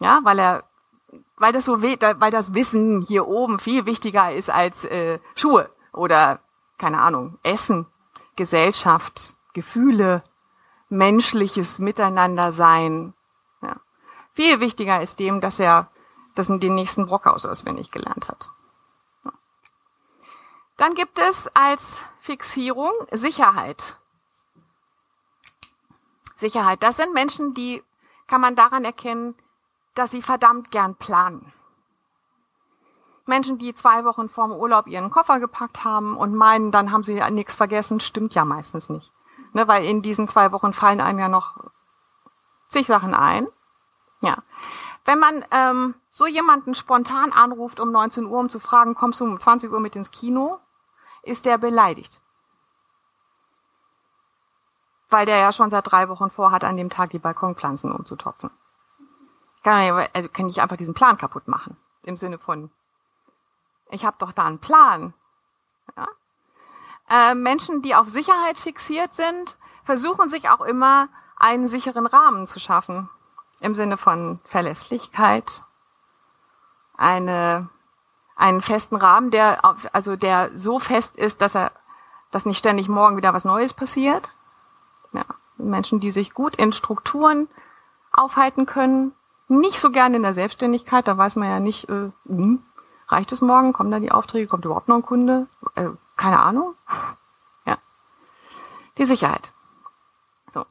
Ja, 0.00 0.20
weil 0.24 0.38
er 0.38 0.64
weil 1.38 1.52
das 1.52 1.66
so 1.66 1.82
weil 1.82 2.30
das 2.30 2.54
Wissen 2.54 3.02
hier 3.02 3.28
oben 3.28 3.58
viel 3.58 3.86
wichtiger 3.86 4.32
ist 4.32 4.50
als 4.50 4.84
äh, 4.84 5.18
Schuhe 5.34 5.70
oder 5.92 6.40
keine 6.78 7.00
Ahnung, 7.00 7.38
Essen, 7.42 7.86
Gesellschaft, 8.36 9.36
Gefühle, 9.52 10.22
menschliches 10.88 11.78
Miteinander 11.78 12.52
sein. 12.52 13.14
Ja. 13.62 13.76
Viel 14.32 14.60
wichtiger 14.60 15.00
ist 15.00 15.20
dem, 15.20 15.40
dass 15.40 15.60
er 15.60 15.90
das 16.34 16.48
den 16.48 16.74
nächsten 16.74 17.06
Brockhaus 17.06 17.46
auswendig 17.46 17.90
gelernt 17.90 18.28
hat. 18.28 18.50
Ja. 20.78 20.86
Dann 20.86 20.94
gibt 20.94 21.18
es 21.18 21.48
als 21.54 22.00
Fixierung 22.18 22.92
Sicherheit. 23.10 23.98
Sicherheit. 26.36 26.82
Das 26.82 26.96
sind 26.96 27.14
Menschen, 27.14 27.52
die 27.52 27.82
kann 28.26 28.40
man 28.40 28.56
daran 28.56 28.84
erkennen, 28.84 29.34
dass 29.94 30.10
sie 30.10 30.22
verdammt 30.22 30.70
gern 30.70 30.96
planen. 30.96 31.52
Menschen, 33.24 33.58
die 33.58 33.74
zwei 33.74 34.04
Wochen 34.04 34.28
vorm 34.28 34.52
Urlaub 34.52 34.86
ihren 34.86 35.10
Koffer 35.10 35.40
gepackt 35.40 35.84
haben 35.84 36.16
und 36.16 36.34
meinen, 36.34 36.70
dann 36.70 36.92
haben 36.92 37.02
sie 37.02 37.20
nichts 37.30 37.56
vergessen, 37.56 37.98
stimmt 37.98 38.34
ja 38.34 38.44
meistens 38.44 38.88
nicht. 38.88 39.10
Ne, 39.52 39.66
weil 39.66 39.84
in 39.84 40.02
diesen 40.02 40.28
zwei 40.28 40.52
Wochen 40.52 40.72
fallen 40.72 41.00
einem 41.00 41.18
ja 41.18 41.28
noch 41.28 41.56
zig 42.68 42.86
Sachen 42.86 43.14
ein. 43.14 43.48
Ja. 44.20 44.42
Wenn 45.04 45.18
man 45.18 45.44
ähm, 45.50 45.94
so 46.10 46.26
jemanden 46.26 46.74
spontan 46.74 47.32
anruft 47.32 47.80
um 47.80 47.90
19 47.90 48.26
Uhr, 48.26 48.38
um 48.38 48.48
zu 48.48 48.60
fragen, 48.60 48.94
kommst 48.94 49.20
du 49.20 49.24
um 49.24 49.40
20 49.40 49.72
Uhr 49.72 49.80
mit 49.80 49.96
ins 49.96 50.10
Kino, 50.10 50.58
ist 51.26 51.44
der 51.44 51.58
beleidigt. 51.58 52.20
Weil 55.08 55.26
der 55.26 55.38
ja 55.38 55.52
schon 55.52 55.70
seit 55.70 55.90
drei 55.90 56.08
Wochen 56.08 56.30
vorhat, 56.30 56.64
an 56.64 56.76
dem 56.76 56.90
Tag 56.90 57.10
die 57.10 57.18
Balkonpflanzen 57.18 57.92
umzutopfen. 57.92 58.50
Kann, 59.62 60.08
also 60.12 60.28
kann 60.28 60.48
ich 60.48 60.60
einfach 60.60 60.76
diesen 60.76 60.94
Plan 60.94 61.18
kaputt 61.18 61.48
machen. 61.48 61.76
Im 62.02 62.16
Sinne 62.16 62.38
von, 62.38 62.70
ich 63.90 64.04
habe 64.04 64.16
doch 64.18 64.32
da 64.32 64.44
einen 64.44 64.60
Plan. 64.60 65.14
Ja? 65.96 66.08
Äh, 67.08 67.34
Menschen, 67.34 67.82
die 67.82 67.94
auf 67.94 68.08
Sicherheit 68.08 68.58
fixiert 68.58 69.14
sind, 69.14 69.58
versuchen 69.84 70.28
sich 70.28 70.48
auch 70.48 70.60
immer 70.60 71.08
einen 71.36 71.66
sicheren 71.66 72.06
Rahmen 72.06 72.46
zu 72.46 72.58
schaffen. 72.58 73.08
Im 73.60 73.74
Sinne 73.74 73.96
von 73.96 74.40
Verlässlichkeit, 74.44 75.64
eine, 76.96 77.68
einen 78.36 78.60
festen 78.60 78.96
Rahmen, 78.96 79.30
der, 79.30 79.64
also 79.92 80.16
der 80.16 80.50
so 80.54 80.78
fest 80.78 81.16
ist, 81.16 81.40
dass 81.40 81.54
er, 81.54 81.72
dass 82.30 82.46
nicht 82.46 82.58
ständig 82.58 82.88
morgen 82.88 83.16
wieder 83.16 83.34
was 83.34 83.44
Neues 83.44 83.72
passiert. 83.72 84.34
Ja. 85.12 85.24
Menschen, 85.58 86.00
die 86.00 86.10
sich 86.10 86.34
gut 86.34 86.56
in 86.56 86.72
Strukturen 86.72 87.48
aufhalten 88.12 88.66
können, 88.66 89.12
nicht 89.48 89.80
so 89.80 89.90
gerne 89.90 90.16
in 90.16 90.22
der 90.22 90.34
Selbstständigkeit, 90.34 91.08
da 91.08 91.16
weiß 91.16 91.36
man 91.36 91.48
ja 91.48 91.60
nicht, 91.60 91.88
äh, 91.88 92.10
hm, 92.26 92.62
Reicht 93.08 93.30
es 93.32 93.40
morgen? 93.40 93.72
Kommen 93.72 93.90
da 93.90 94.00
die 94.00 94.10
Aufträge? 94.10 94.48
Kommt 94.48 94.64
überhaupt 94.64 94.88
noch 94.88 94.96
ein 94.96 95.06
Kunde? 95.06 95.46
Äh, 95.74 95.90
keine 96.16 96.40
Ahnung. 96.40 96.74
Ja. 97.64 97.78
Die 98.98 99.06
Sicherheit. 99.06 99.52
So. 100.50 100.66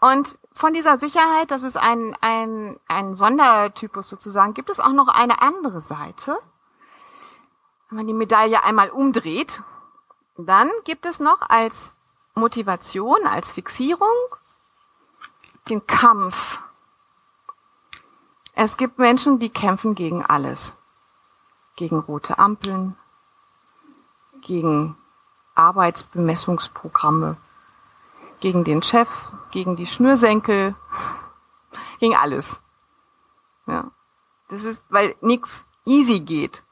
Und 0.00 0.38
von 0.52 0.74
dieser 0.74 0.98
Sicherheit, 0.98 1.50
das 1.50 1.62
ist 1.62 1.76
ein, 1.76 2.16
ein, 2.20 2.78
ein 2.86 3.14
Sondertypus 3.14 4.08
sozusagen, 4.08 4.54
gibt 4.54 4.70
es 4.70 4.80
auch 4.80 4.92
noch 4.92 5.08
eine 5.08 5.42
andere 5.42 5.80
Seite. 5.80 6.38
Wenn 7.88 7.98
man 7.98 8.06
die 8.06 8.14
Medaille 8.14 8.62
einmal 8.64 8.90
umdreht, 8.90 9.62
dann 10.36 10.70
gibt 10.84 11.06
es 11.06 11.20
noch 11.20 11.40
als 11.42 11.96
Motivation, 12.34 13.26
als 13.26 13.52
Fixierung 13.52 14.08
den 15.68 15.86
Kampf. 15.86 16.60
Es 18.54 18.76
gibt 18.76 18.98
Menschen, 18.98 19.38
die 19.38 19.50
kämpfen 19.50 19.94
gegen 19.94 20.24
alles 20.24 20.76
gegen 21.76 21.98
rote 21.98 22.38
Ampeln, 22.38 22.96
gegen 24.40 24.96
Arbeitsbemessungsprogramme, 25.54 27.36
gegen 28.40 28.64
den 28.64 28.82
Chef, 28.82 29.32
gegen 29.50 29.76
die 29.76 29.86
Schnürsenkel, 29.86 30.74
gegen 32.00 32.16
alles. 32.16 32.62
Ja. 33.66 33.90
Das 34.48 34.64
ist, 34.64 34.84
weil 34.88 35.14
nichts 35.20 35.66
easy 35.84 36.20
geht. 36.20 36.64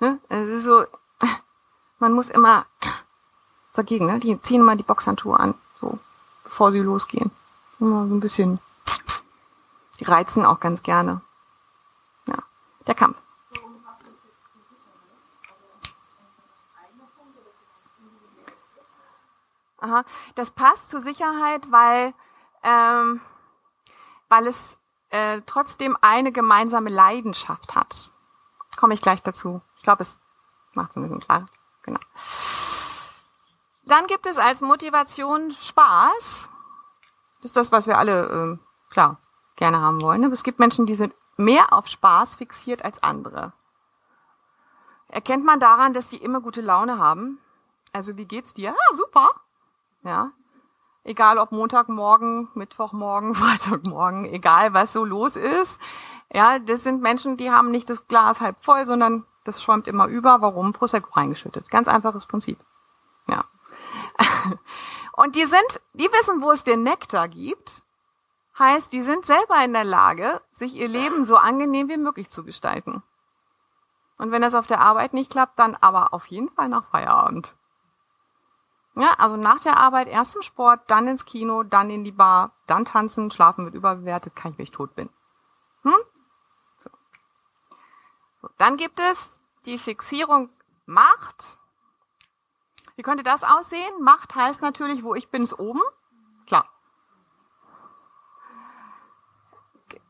Ne? 0.00 0.18
Es 0.30 0.48
ist 0.48 0.64
so, 0.64 0.86
man 1.98 2.12
muss 2.12 2.30
immer 2.30 2.66
dagegen, 3.74 4.06
ne? 4.06 4.18
Die 4.18 4.40
ziehen 4.40 4.62
mal 4.62 4.76
die 4.76 4.82
Boxhandschuhe 4.82 5.38
an, 5.38 5.54
so, 5.80 5.98
bevor 6.42 6.72
sie 6.72 6.80
losgehen. 6.80 7.30
Immer 7.78 8.08
so 8.08 8.14
ein 8.14 8.20
bisschen. 8.20 8.58
Die 9.98 10.04
reizen 10.04 10.46
auch 10.46 10.60
ganz 10.60 10.82
gerne. 10.82 11.20
Ja. 12.26 12.38
Der 12.86 12.94
Kampf. 12.94 13.20
Aha. 19.78 20.04
Das 20.34 20.50
passt 20.50 20.90
zur 20.90 21.00
Sicherheit, 21.00 21.70
weil, 21.70 22.12
ähm, 22.62 23.20
weil 24.28 24.46
es 24.46 24.76
äh, 25.10 25.40
trotzdem 25.46 25.96
eine 26.00 26.32
gemeinsame 26.32 26.90
Leidenschaft 26.90 27.74
hat. 27.74 28.10
Komme 28.76 28.94
ich 28.94 29.00
gleich 29.00 29.22
dazu. 29.22 29.62
Ich 29.80 29.84
glaube, 29.84 30.02
es 30.02 30.18
macht 30.74 30.90
es 30.90 30.96
ein 30.96 31.02
bisschen 31.04 31.20
klar. 31.20 31.46
Genau. 31.84 32.00
Dann 33.86 34.06
gibt 34.06 34.26
es 34.26 34.36
als 34.36 34.60
Motivation 34.60 35.52
Spaß. 35.58 36.50
Das 37.38 37.46
ist 37.46 37.56
das, 37.56 37.72
was 37.72 37.86
wir 37.86 37.96
alle, 37.96 38.58
äh, 38.60 38.92
klar, 38.92 39.16
gerne 39.56 39.80
haben 39.80 40.02
wollen. 40.02 40.22
Aber 40.22 40.34
es 40.34 40.42
gibt 40.42 40.58
Menschen, 40.58 40.84
die 40.84 40.94
sind 40.94 41.14
mehr 41.38 41.72
auf 41.72 41.86
Spaß 41.86 42.36
fixiert 42.36 42.84
als 42.84 43.02
andere. 43.02 43.54
Erkennt 45.08 45.46
man 45.46 45.60
daran, 45.60 45.94
dass 45.94 46.10
die 46.10 46.18
immer 46.18 46.42
gute 46.42 46.60
Laune 46.60 46.98
haben. 46.98 47.38
Also, 47.94 48.18
wie 48.18 48.26
geht's 48.26 48.52
dir? 48.52 48.74
Ah, 48.74 48.94
super. 48.94 49.30
Ja. 50.02 50.32
Egal 51.04 51.38
ob 51.38 51.52
Montagmorgen, 51.52 52.50
Mittwochmorgen, 52.52 53.34
Freitagmorgen, 53.34 54.26
egal 54.26 54.74
was 54.74 54.92
so 54.92 55.06
los 55.06 55.36
ist. 55.36 55.80
Ja, 56.30 56.58
das 56.58 56.82
sind 56.82 57.00
Menschen, 57.00 57.38
die 57.38 57.50
haben 57.50 57.70
nicht 57.70 57.88
das 57.88 58.06
Glas 58.08 58.42
halb 58.42 58.62
voll, 58.62 58.84
sondern 58.84 59.24
das 59.44 59.62
schäumt 59.62 59.86
immer 59.86 60.06
über. 60.06 60.40
Warum? 60.40 60.72
Prosecco 60.72 61.10
reingeschüttet. 61.12 61.70
Ganz 61.70 61.88
einfaches 61.88 62.26
Prinzip. 62.26 62.58
Ja. 63.26 63.44
Und 65.12 65.36
die 65.36 65.46
sind, 65.46 65.80
die 65.94 66.10
wissen, 66.12 66.42
wo 66.42 66.50
es 66.52 66.64
den 66.64 66.82
Nektar 66.82 67.28
gibt. 67.28 67.82
Heißt, 68.58 68.92
die 68.92 69.02
sind 69.02 69.24
selber 69.24 69.64
in 69.64 69.72
der 69.72 69.84
Lage, 69.84 70.42
sich 70.52 70.74
ihr 70.74 70.88
Leben 70.88 71.24
so 71.24 71.36
angenehm 71.36 71.88
wie 71.88 71.96
möglich 71.96 72.28
zu 72.28 72.44
gestalten. 72.44 73.02
Und 74.18 74.32
wenn 74.32 74.42
das 74.42 74.54
auf 74.54 74.66
der 74.66 74.80
Arbeit 74.80 75.14
nicht 75.14 75.30
klappt, 75.30 75.58
dann 75.58 75.76
aber 75.80 76.12
auf 76.12 76.26
jeden 76.26 76.50
Fall 76.50 76.68
nach 76.68 76.84
Feierabend. 76.84 77.56
Ja, 78.96 79.14
also 79.14 79.36
nach 79.38 79.60
der 79.60 79.78
Arbeit 79.78 80.08
erst 80.08 80.32
zum 80.32 80.42
Sport, 80.42 80.82
dann 80.88 81.08
ins 81.08 81.24
Kino, 81.24 81.62
dann 81.62 81.88
in 81.88 82.04
die 82.04 82.12
Bar, 82.12 82.52
dann 82.66 82.84
tanzen, 82.84 83.30
schlafen 83.30 83.64
wird 83.64 83.74
überbewertet, 83.74 84.36
kann 84.36 84.52
ich, 84.52 84.58
wenn 84.58 84.64
ich 84.64 84.72
tot 84.72 84.94
bin. 84.94 85.08
Hm? 85.84 85.94
Dann 88.58 88.76
gibt 88.76 89.00
es 89.00 89.40
die 89.66 89.78
Fixierung 89.78 90.50
Macht. 90.86 91.58
Wie 92.96 93.02
könnte 93.02 93.22
das 93.22 93.44
aussehen? 93.44 94.02
Macht 94.02 94.34
heißt 94.34 94.60
natürlich, 94.60 95.04
wo 95.04 95.14
ich 95.14 95.28
bin, 95.28 95.42
ist 95.42 95.58
oben. 95.58 95.80
Klar. 96.46 96.68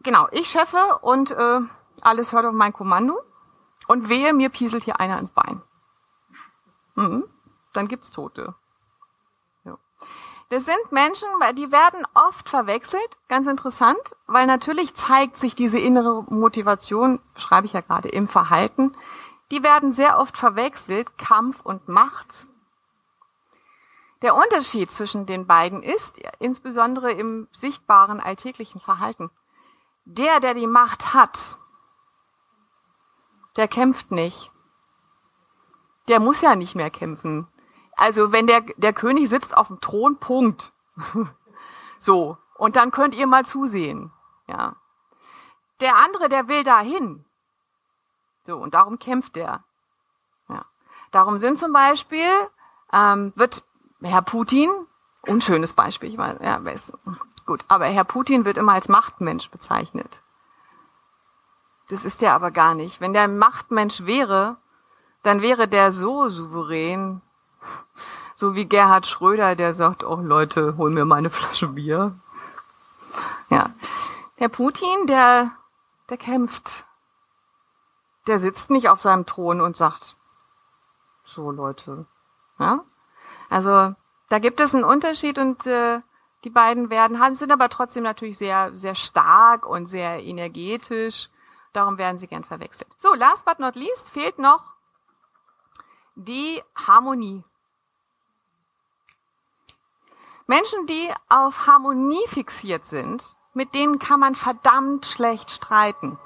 Genau, 0.02 0.28
ich 0.30 0.48
chefe 0.48 0.98
und 1.02 1.30
äh, 1.30 1.60
alles 2.00 2.32
hört 2.32 2.46
auf 2.46 2.54
mein 2.54 2.72
Kommando. 2.72 3.22
Und 3.86 4.08
wehe, 4.08 4.32
mir 4.32 4.48
pieselt 4.48 4.84
hier 4.84 5.00
einer 5.00 5.18
ins 5.18 5.30
Bein. 5.30 5.62
Mhm. 6.94 7.24
Dann 7.72 7.88
gibt's 7.88 8.10
Tote. 8.10 8.54
Das 10.50 10.64
sind 10.64 10.90
Menschen, 10.90 11.28
die 11.54 11.70
werden 11.70 12.04
oft 12.12 12.48
verwechselt. 12.48 13.18
Ganz 13.28 13.46
interessant, 13.46 14.16
weil 14.26 14.46
natürlich 14.46 14.94
zeigt 14.94 15.36
sich 15.36 15.54
diese 15.54 15.78
innere 15.78 16.24
Motivation, 16.24 17.20
schreibe 17.36 17.66
ich 17.66 17.72
ja 17.72 17.82
gerade, 17.82 18.08
im 18.08 18.26
Verhalten. 18.26 18.96
Die 19.52 19.62
werden 19.62 19.92
sehr 19.92 20.18
oft 20.18 20.36
verwechselt, 20.36 21.16
Kampf 21.18 21.60
und 21.60 21.88
Macht. 21.88 22.48
Der 24.22 24.34
Unterschied 24.34 24.90
zwischen 24.90 25.24
den 25.24 25.46
beiden 25.46 25.84
ist, 25.84 26.20
insbesondere 26.40 27.12
im 27.12 27.46
sichtbaren 27.52 28.18
alltäglichen 28.18 28.80
Verhalten, 28.80 29.30
der, 30.04 30.40
der 30.40 30.54
die 30.54 30.66
Macht 30.66 31.14
hat, 31.14 31.58
der 33.56 33.68
kämpft 33.68 34.10
nicht. 34.10 34.50
Der 36.08 36.18
muss 36.18 36.40
ja 36.40 36.56
nicht 36.56 36.74
mehr 36.74 36.90
kämpfen. 36.90 37.46
Also 38.00 38.32
wenn 38.32 38.46
der, 38.46 38.62
der 38.78 38.94
König 38.94 39.28
sitzt 39.28 39.54
auf 39.54 39.66
dem 39.66 39.82
Thron, 39.82 40.16
Punkt. 40.16 40.72
so. 41.98 42.38
Und 42.56 42.76
dann 42.76 42.92
könnt 42.92 43.14
ihr 43.14 43.26
mal 43.26 43.44
zusehen. 43.44 44.10
Ja. 44.46 44.76
Der 45.82 45.96
andere, 45.96 46.30
der 46.30 46.48
will 46.48 46.64
dahin. 46.64 47.26
So. 48.46 48.56
Und 48.56 48.72
darum 48.72 48.98
kämpft 48.98 49.36
er. 49.36 49.64
Ja. 50.48 50.64
Darum 51.10 51.38
sind 51.38 51.58
zum 51.58 51.74
Beispiel, 51.74 52.24
ähm, 52.90 53.34
wird 53.36 53.64
Herr 54.00 54.22
Putin, 54.22 54.70
unschönes 55.26 55.74
Beispiel, 55.74 56.08
ich 56.08 56.16
weiß, 56.16 56.38
ja, 56.40 56.64
weiß, 56.64 56.94
gut, 57.44 57.66
aber 57.68 57.84
Herr 57.84 58.04
Putin 58.04 58.46
wird 58.46 58.56
immer 58.56 58.72
als 58.72 58.88
Machtmensch 58.88 59.50
bezeichnet. 59.50 60.22
Das 61.88 62.06
ist 62.06 62.22
der 62.22 62.32
aber 62.32 62.50
gar 62.50 62.74
nicht. 62.74 63.02
Wenn 63.02 63.12
der 63.12 63.28
Machtmensch 63.28 64.06
wäre, 64.06 64.56
dann 65.22 65.42
wäre 65.42 65.68
der 65.68 65.92
so 65.92 66.30
souverän, 66.30 67.20
so 68.34 68.54
wie 68.54 68.66
Gerhard 68.66 69.06
Schröder, 69.06 69.56
der 69.56 69.74
sagt, 69.74 70.04
oh 70.04 70.16
Leute, 70.16 70.76
hol 70.76 70.90
mir 70.90 71.04
meine 71.04 71.30
Flasche 71.30 71.68
Bier. 71.68 72.18
Ja. 73.48 73.70
Der 74.38 74.48
Putin, 74.48 75.06
der, 75.06 75.52
der 76.08 76.16
kämpft. 76.16 76.86
Der 78.26 78.38
sitzt 78.38 78.70
nicht 78.70 78.88
auf 78.88 79.00
seinem 79.00 79.26
Thron 79.26 79.60
und 79.60 79.76
sagt, 79.76 80.16
so 81.24 81.50
Leute. 81.50 82.06
Ja? 82.58 82.84
Also, 83.48 83.94
da 84.28 84.38
gibt 84.38 84.60
es 84.60 84.74
einen 84.74 84.84
Unterschied 84.84 85.38
und 85.38 85.66
äh, 85.66 86.00
die 86.44 86.50
beiden 86.50 86.88
werden, 86.90 87.20
haben, 87.20 87.34
sind 87.34 87.52
aber 87.52 87.68
trotzdem 87.68 88.02
natürlich 88.02 88.38
sehr, 88.38 88.76
sehr 88.76 88.94
stark 88.94 89.66
und 89.66 89.86
sehr 89.86 90.22
energetisch 90.22 91.28
Darum 91.72 91.98
werden 91.98 92.18
sie 92.18 92.26
gern 92.26 92.44
verwechselt. 92.44 92.88
So, 92.96 93.14
last 93.14 93.44
but 93.44 93.58
not 93.58 93.76
least 93.76 94.10
fehlt 94.10 94.38
noch 94.38 94.72
die 96.16 96.62
Harmonie. 96.74 97.44
Menschen, 100.50 100.84
die 100.86 101.08
auf 101.28 101.68
Harmonie 101.68 102.26
fixiert 102.26 102.84
sind, 102.84 103.36
mit 103.54 103.72
denen 103.72 104.00
kann 104.00 104.18
man 104.18 104.34
verdammt 104.34 105.06
schlecht 105.06 105.48
streiten. 105.48 106.18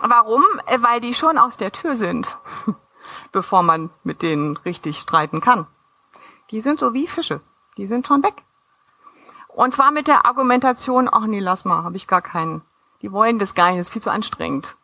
Warum? 0.00 0.42
Weil 0.78 1.02
die 1.02 1.12
schon 1.12 1.36
aus 1.36 1.58
der 1.58 1.72
Tür 1.72 1.94
sind, 1.94 2.38
bevor 3.32 3.62
man 3.62 3.90
mit 4.02 4.22
denen 4.22 4.56
richtig 4.56 4.98
streiten 4.98 5.42
kann. 5.42 5.66
Die 6.52 6.62
sind 6.62 6.80
so 6.80 6.94
wie 6.94 7.06
Fische. 7.06 7.42
Die 7.76 7.86
sind 7.86 8.06
schon 8.06 8.22
weg. 8.22 8.42
Und 9.48 9.74
zwar 9.74 9.90
mit 9.90 10.08
der 10.08 10.24
Argumentation, 10.24 11.06
ach 11.12 11.26
nee, 11.26 11.38
lass 11.38 11.66
mal, 11.66 11.84
habe 11.84 11.98
ich 11.98 12.06
gar 12.06 12.22
keinen. 12.22 12.62
Die 13.02 13.12
wollen 13.12 13.38
das 13.38 13.54
gar 13.54 13.66
nicht, 13.66 13.80
das 13.80 13.88
ist 13.88 13.92
viel 13.92 14.00
zu 14.00 14.10
anstrengend. 14.10 14.78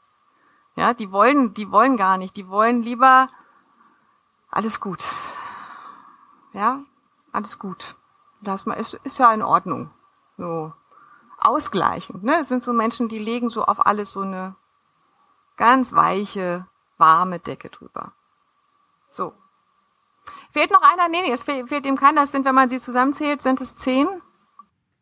Ja, 0.75 0.93
die 0.93 1.11
wollen, 1.13 1.55
die 1.55 1.71
wollen 1.71 1.97
gar 1.97 2.19
nicht, 2.19 2.37
die 2.37 2.51
wollen 2.51 2.83
lieber 2.83 3.29
alles 4.51 4.81
gut. 4.81 5.03
Ja, 6.57 6.83
alles 7.33 7.59
gut. 7.59 7.97
Das 8.41 8.67
ist, 8.67 8.95
ist 9.05 9.19
ja 9.19 9.35
in 9.35 9.43
Ordnung. 9.43 9.91
So 10.39 10.73
ausgleichend. 11.39 12.25
Ne? 12.25 12.39
Es 12.41 12.49
sind 12.49 12.65
so 12.65 12.73
Menschen, 12.73 13.11
die 13.11 13.19
legen 13.19 13.51
so 13.51 13.67
auf 13.67 13.85
alles 13.85 14.13
so 14.13 14.23
eine 14.23 14.57
ganz 15.59 15.93
weiche, 15.93 16.67
warme 16.97 17.41
Decke 17.41 17.69
drüber. 17.69 18.13
So. 19.11 19.35
Fehlt 20.51 20.71
noch 20.71 20.81
einer? 20.81 21.11
Nee, 21.11 21.21
nee, 21.27 21.31
es 21.31 21.45
fehlt, 21.45 21.69
fehlt 21.69 21.85
ihm 21.85 21.99
keiner. 21.99 22.23
Das 22.23 22.33
sind, 22.33 22.47
wenn 22.47 22.55
man 22.55 22.71
sie 22.71 22.81
zusammenzählt, 22.81 23.43
sind 23.43 23.61
es 23.61 23.75
zehn. 23.75 24.09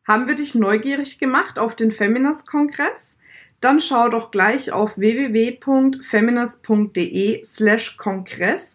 Haben 0.08 0.26
wir 0.26 0.34
dich 0.34 0.56
neugierig 0.56 1.20
gemacht 1.20 1.60
auf 1.60 1.76
den 1.76 1.92
Feminist-Kongress? 1.92 3.16
Dann 3.60 3.78
schau 3.80 4.08
doch 4.08 4.32
gleich 4.32 4.72
auf 4.72 4.98
www.feminist.de 4.98 7.44
slash 7.44 7.96
Kongress, 7.96 8.74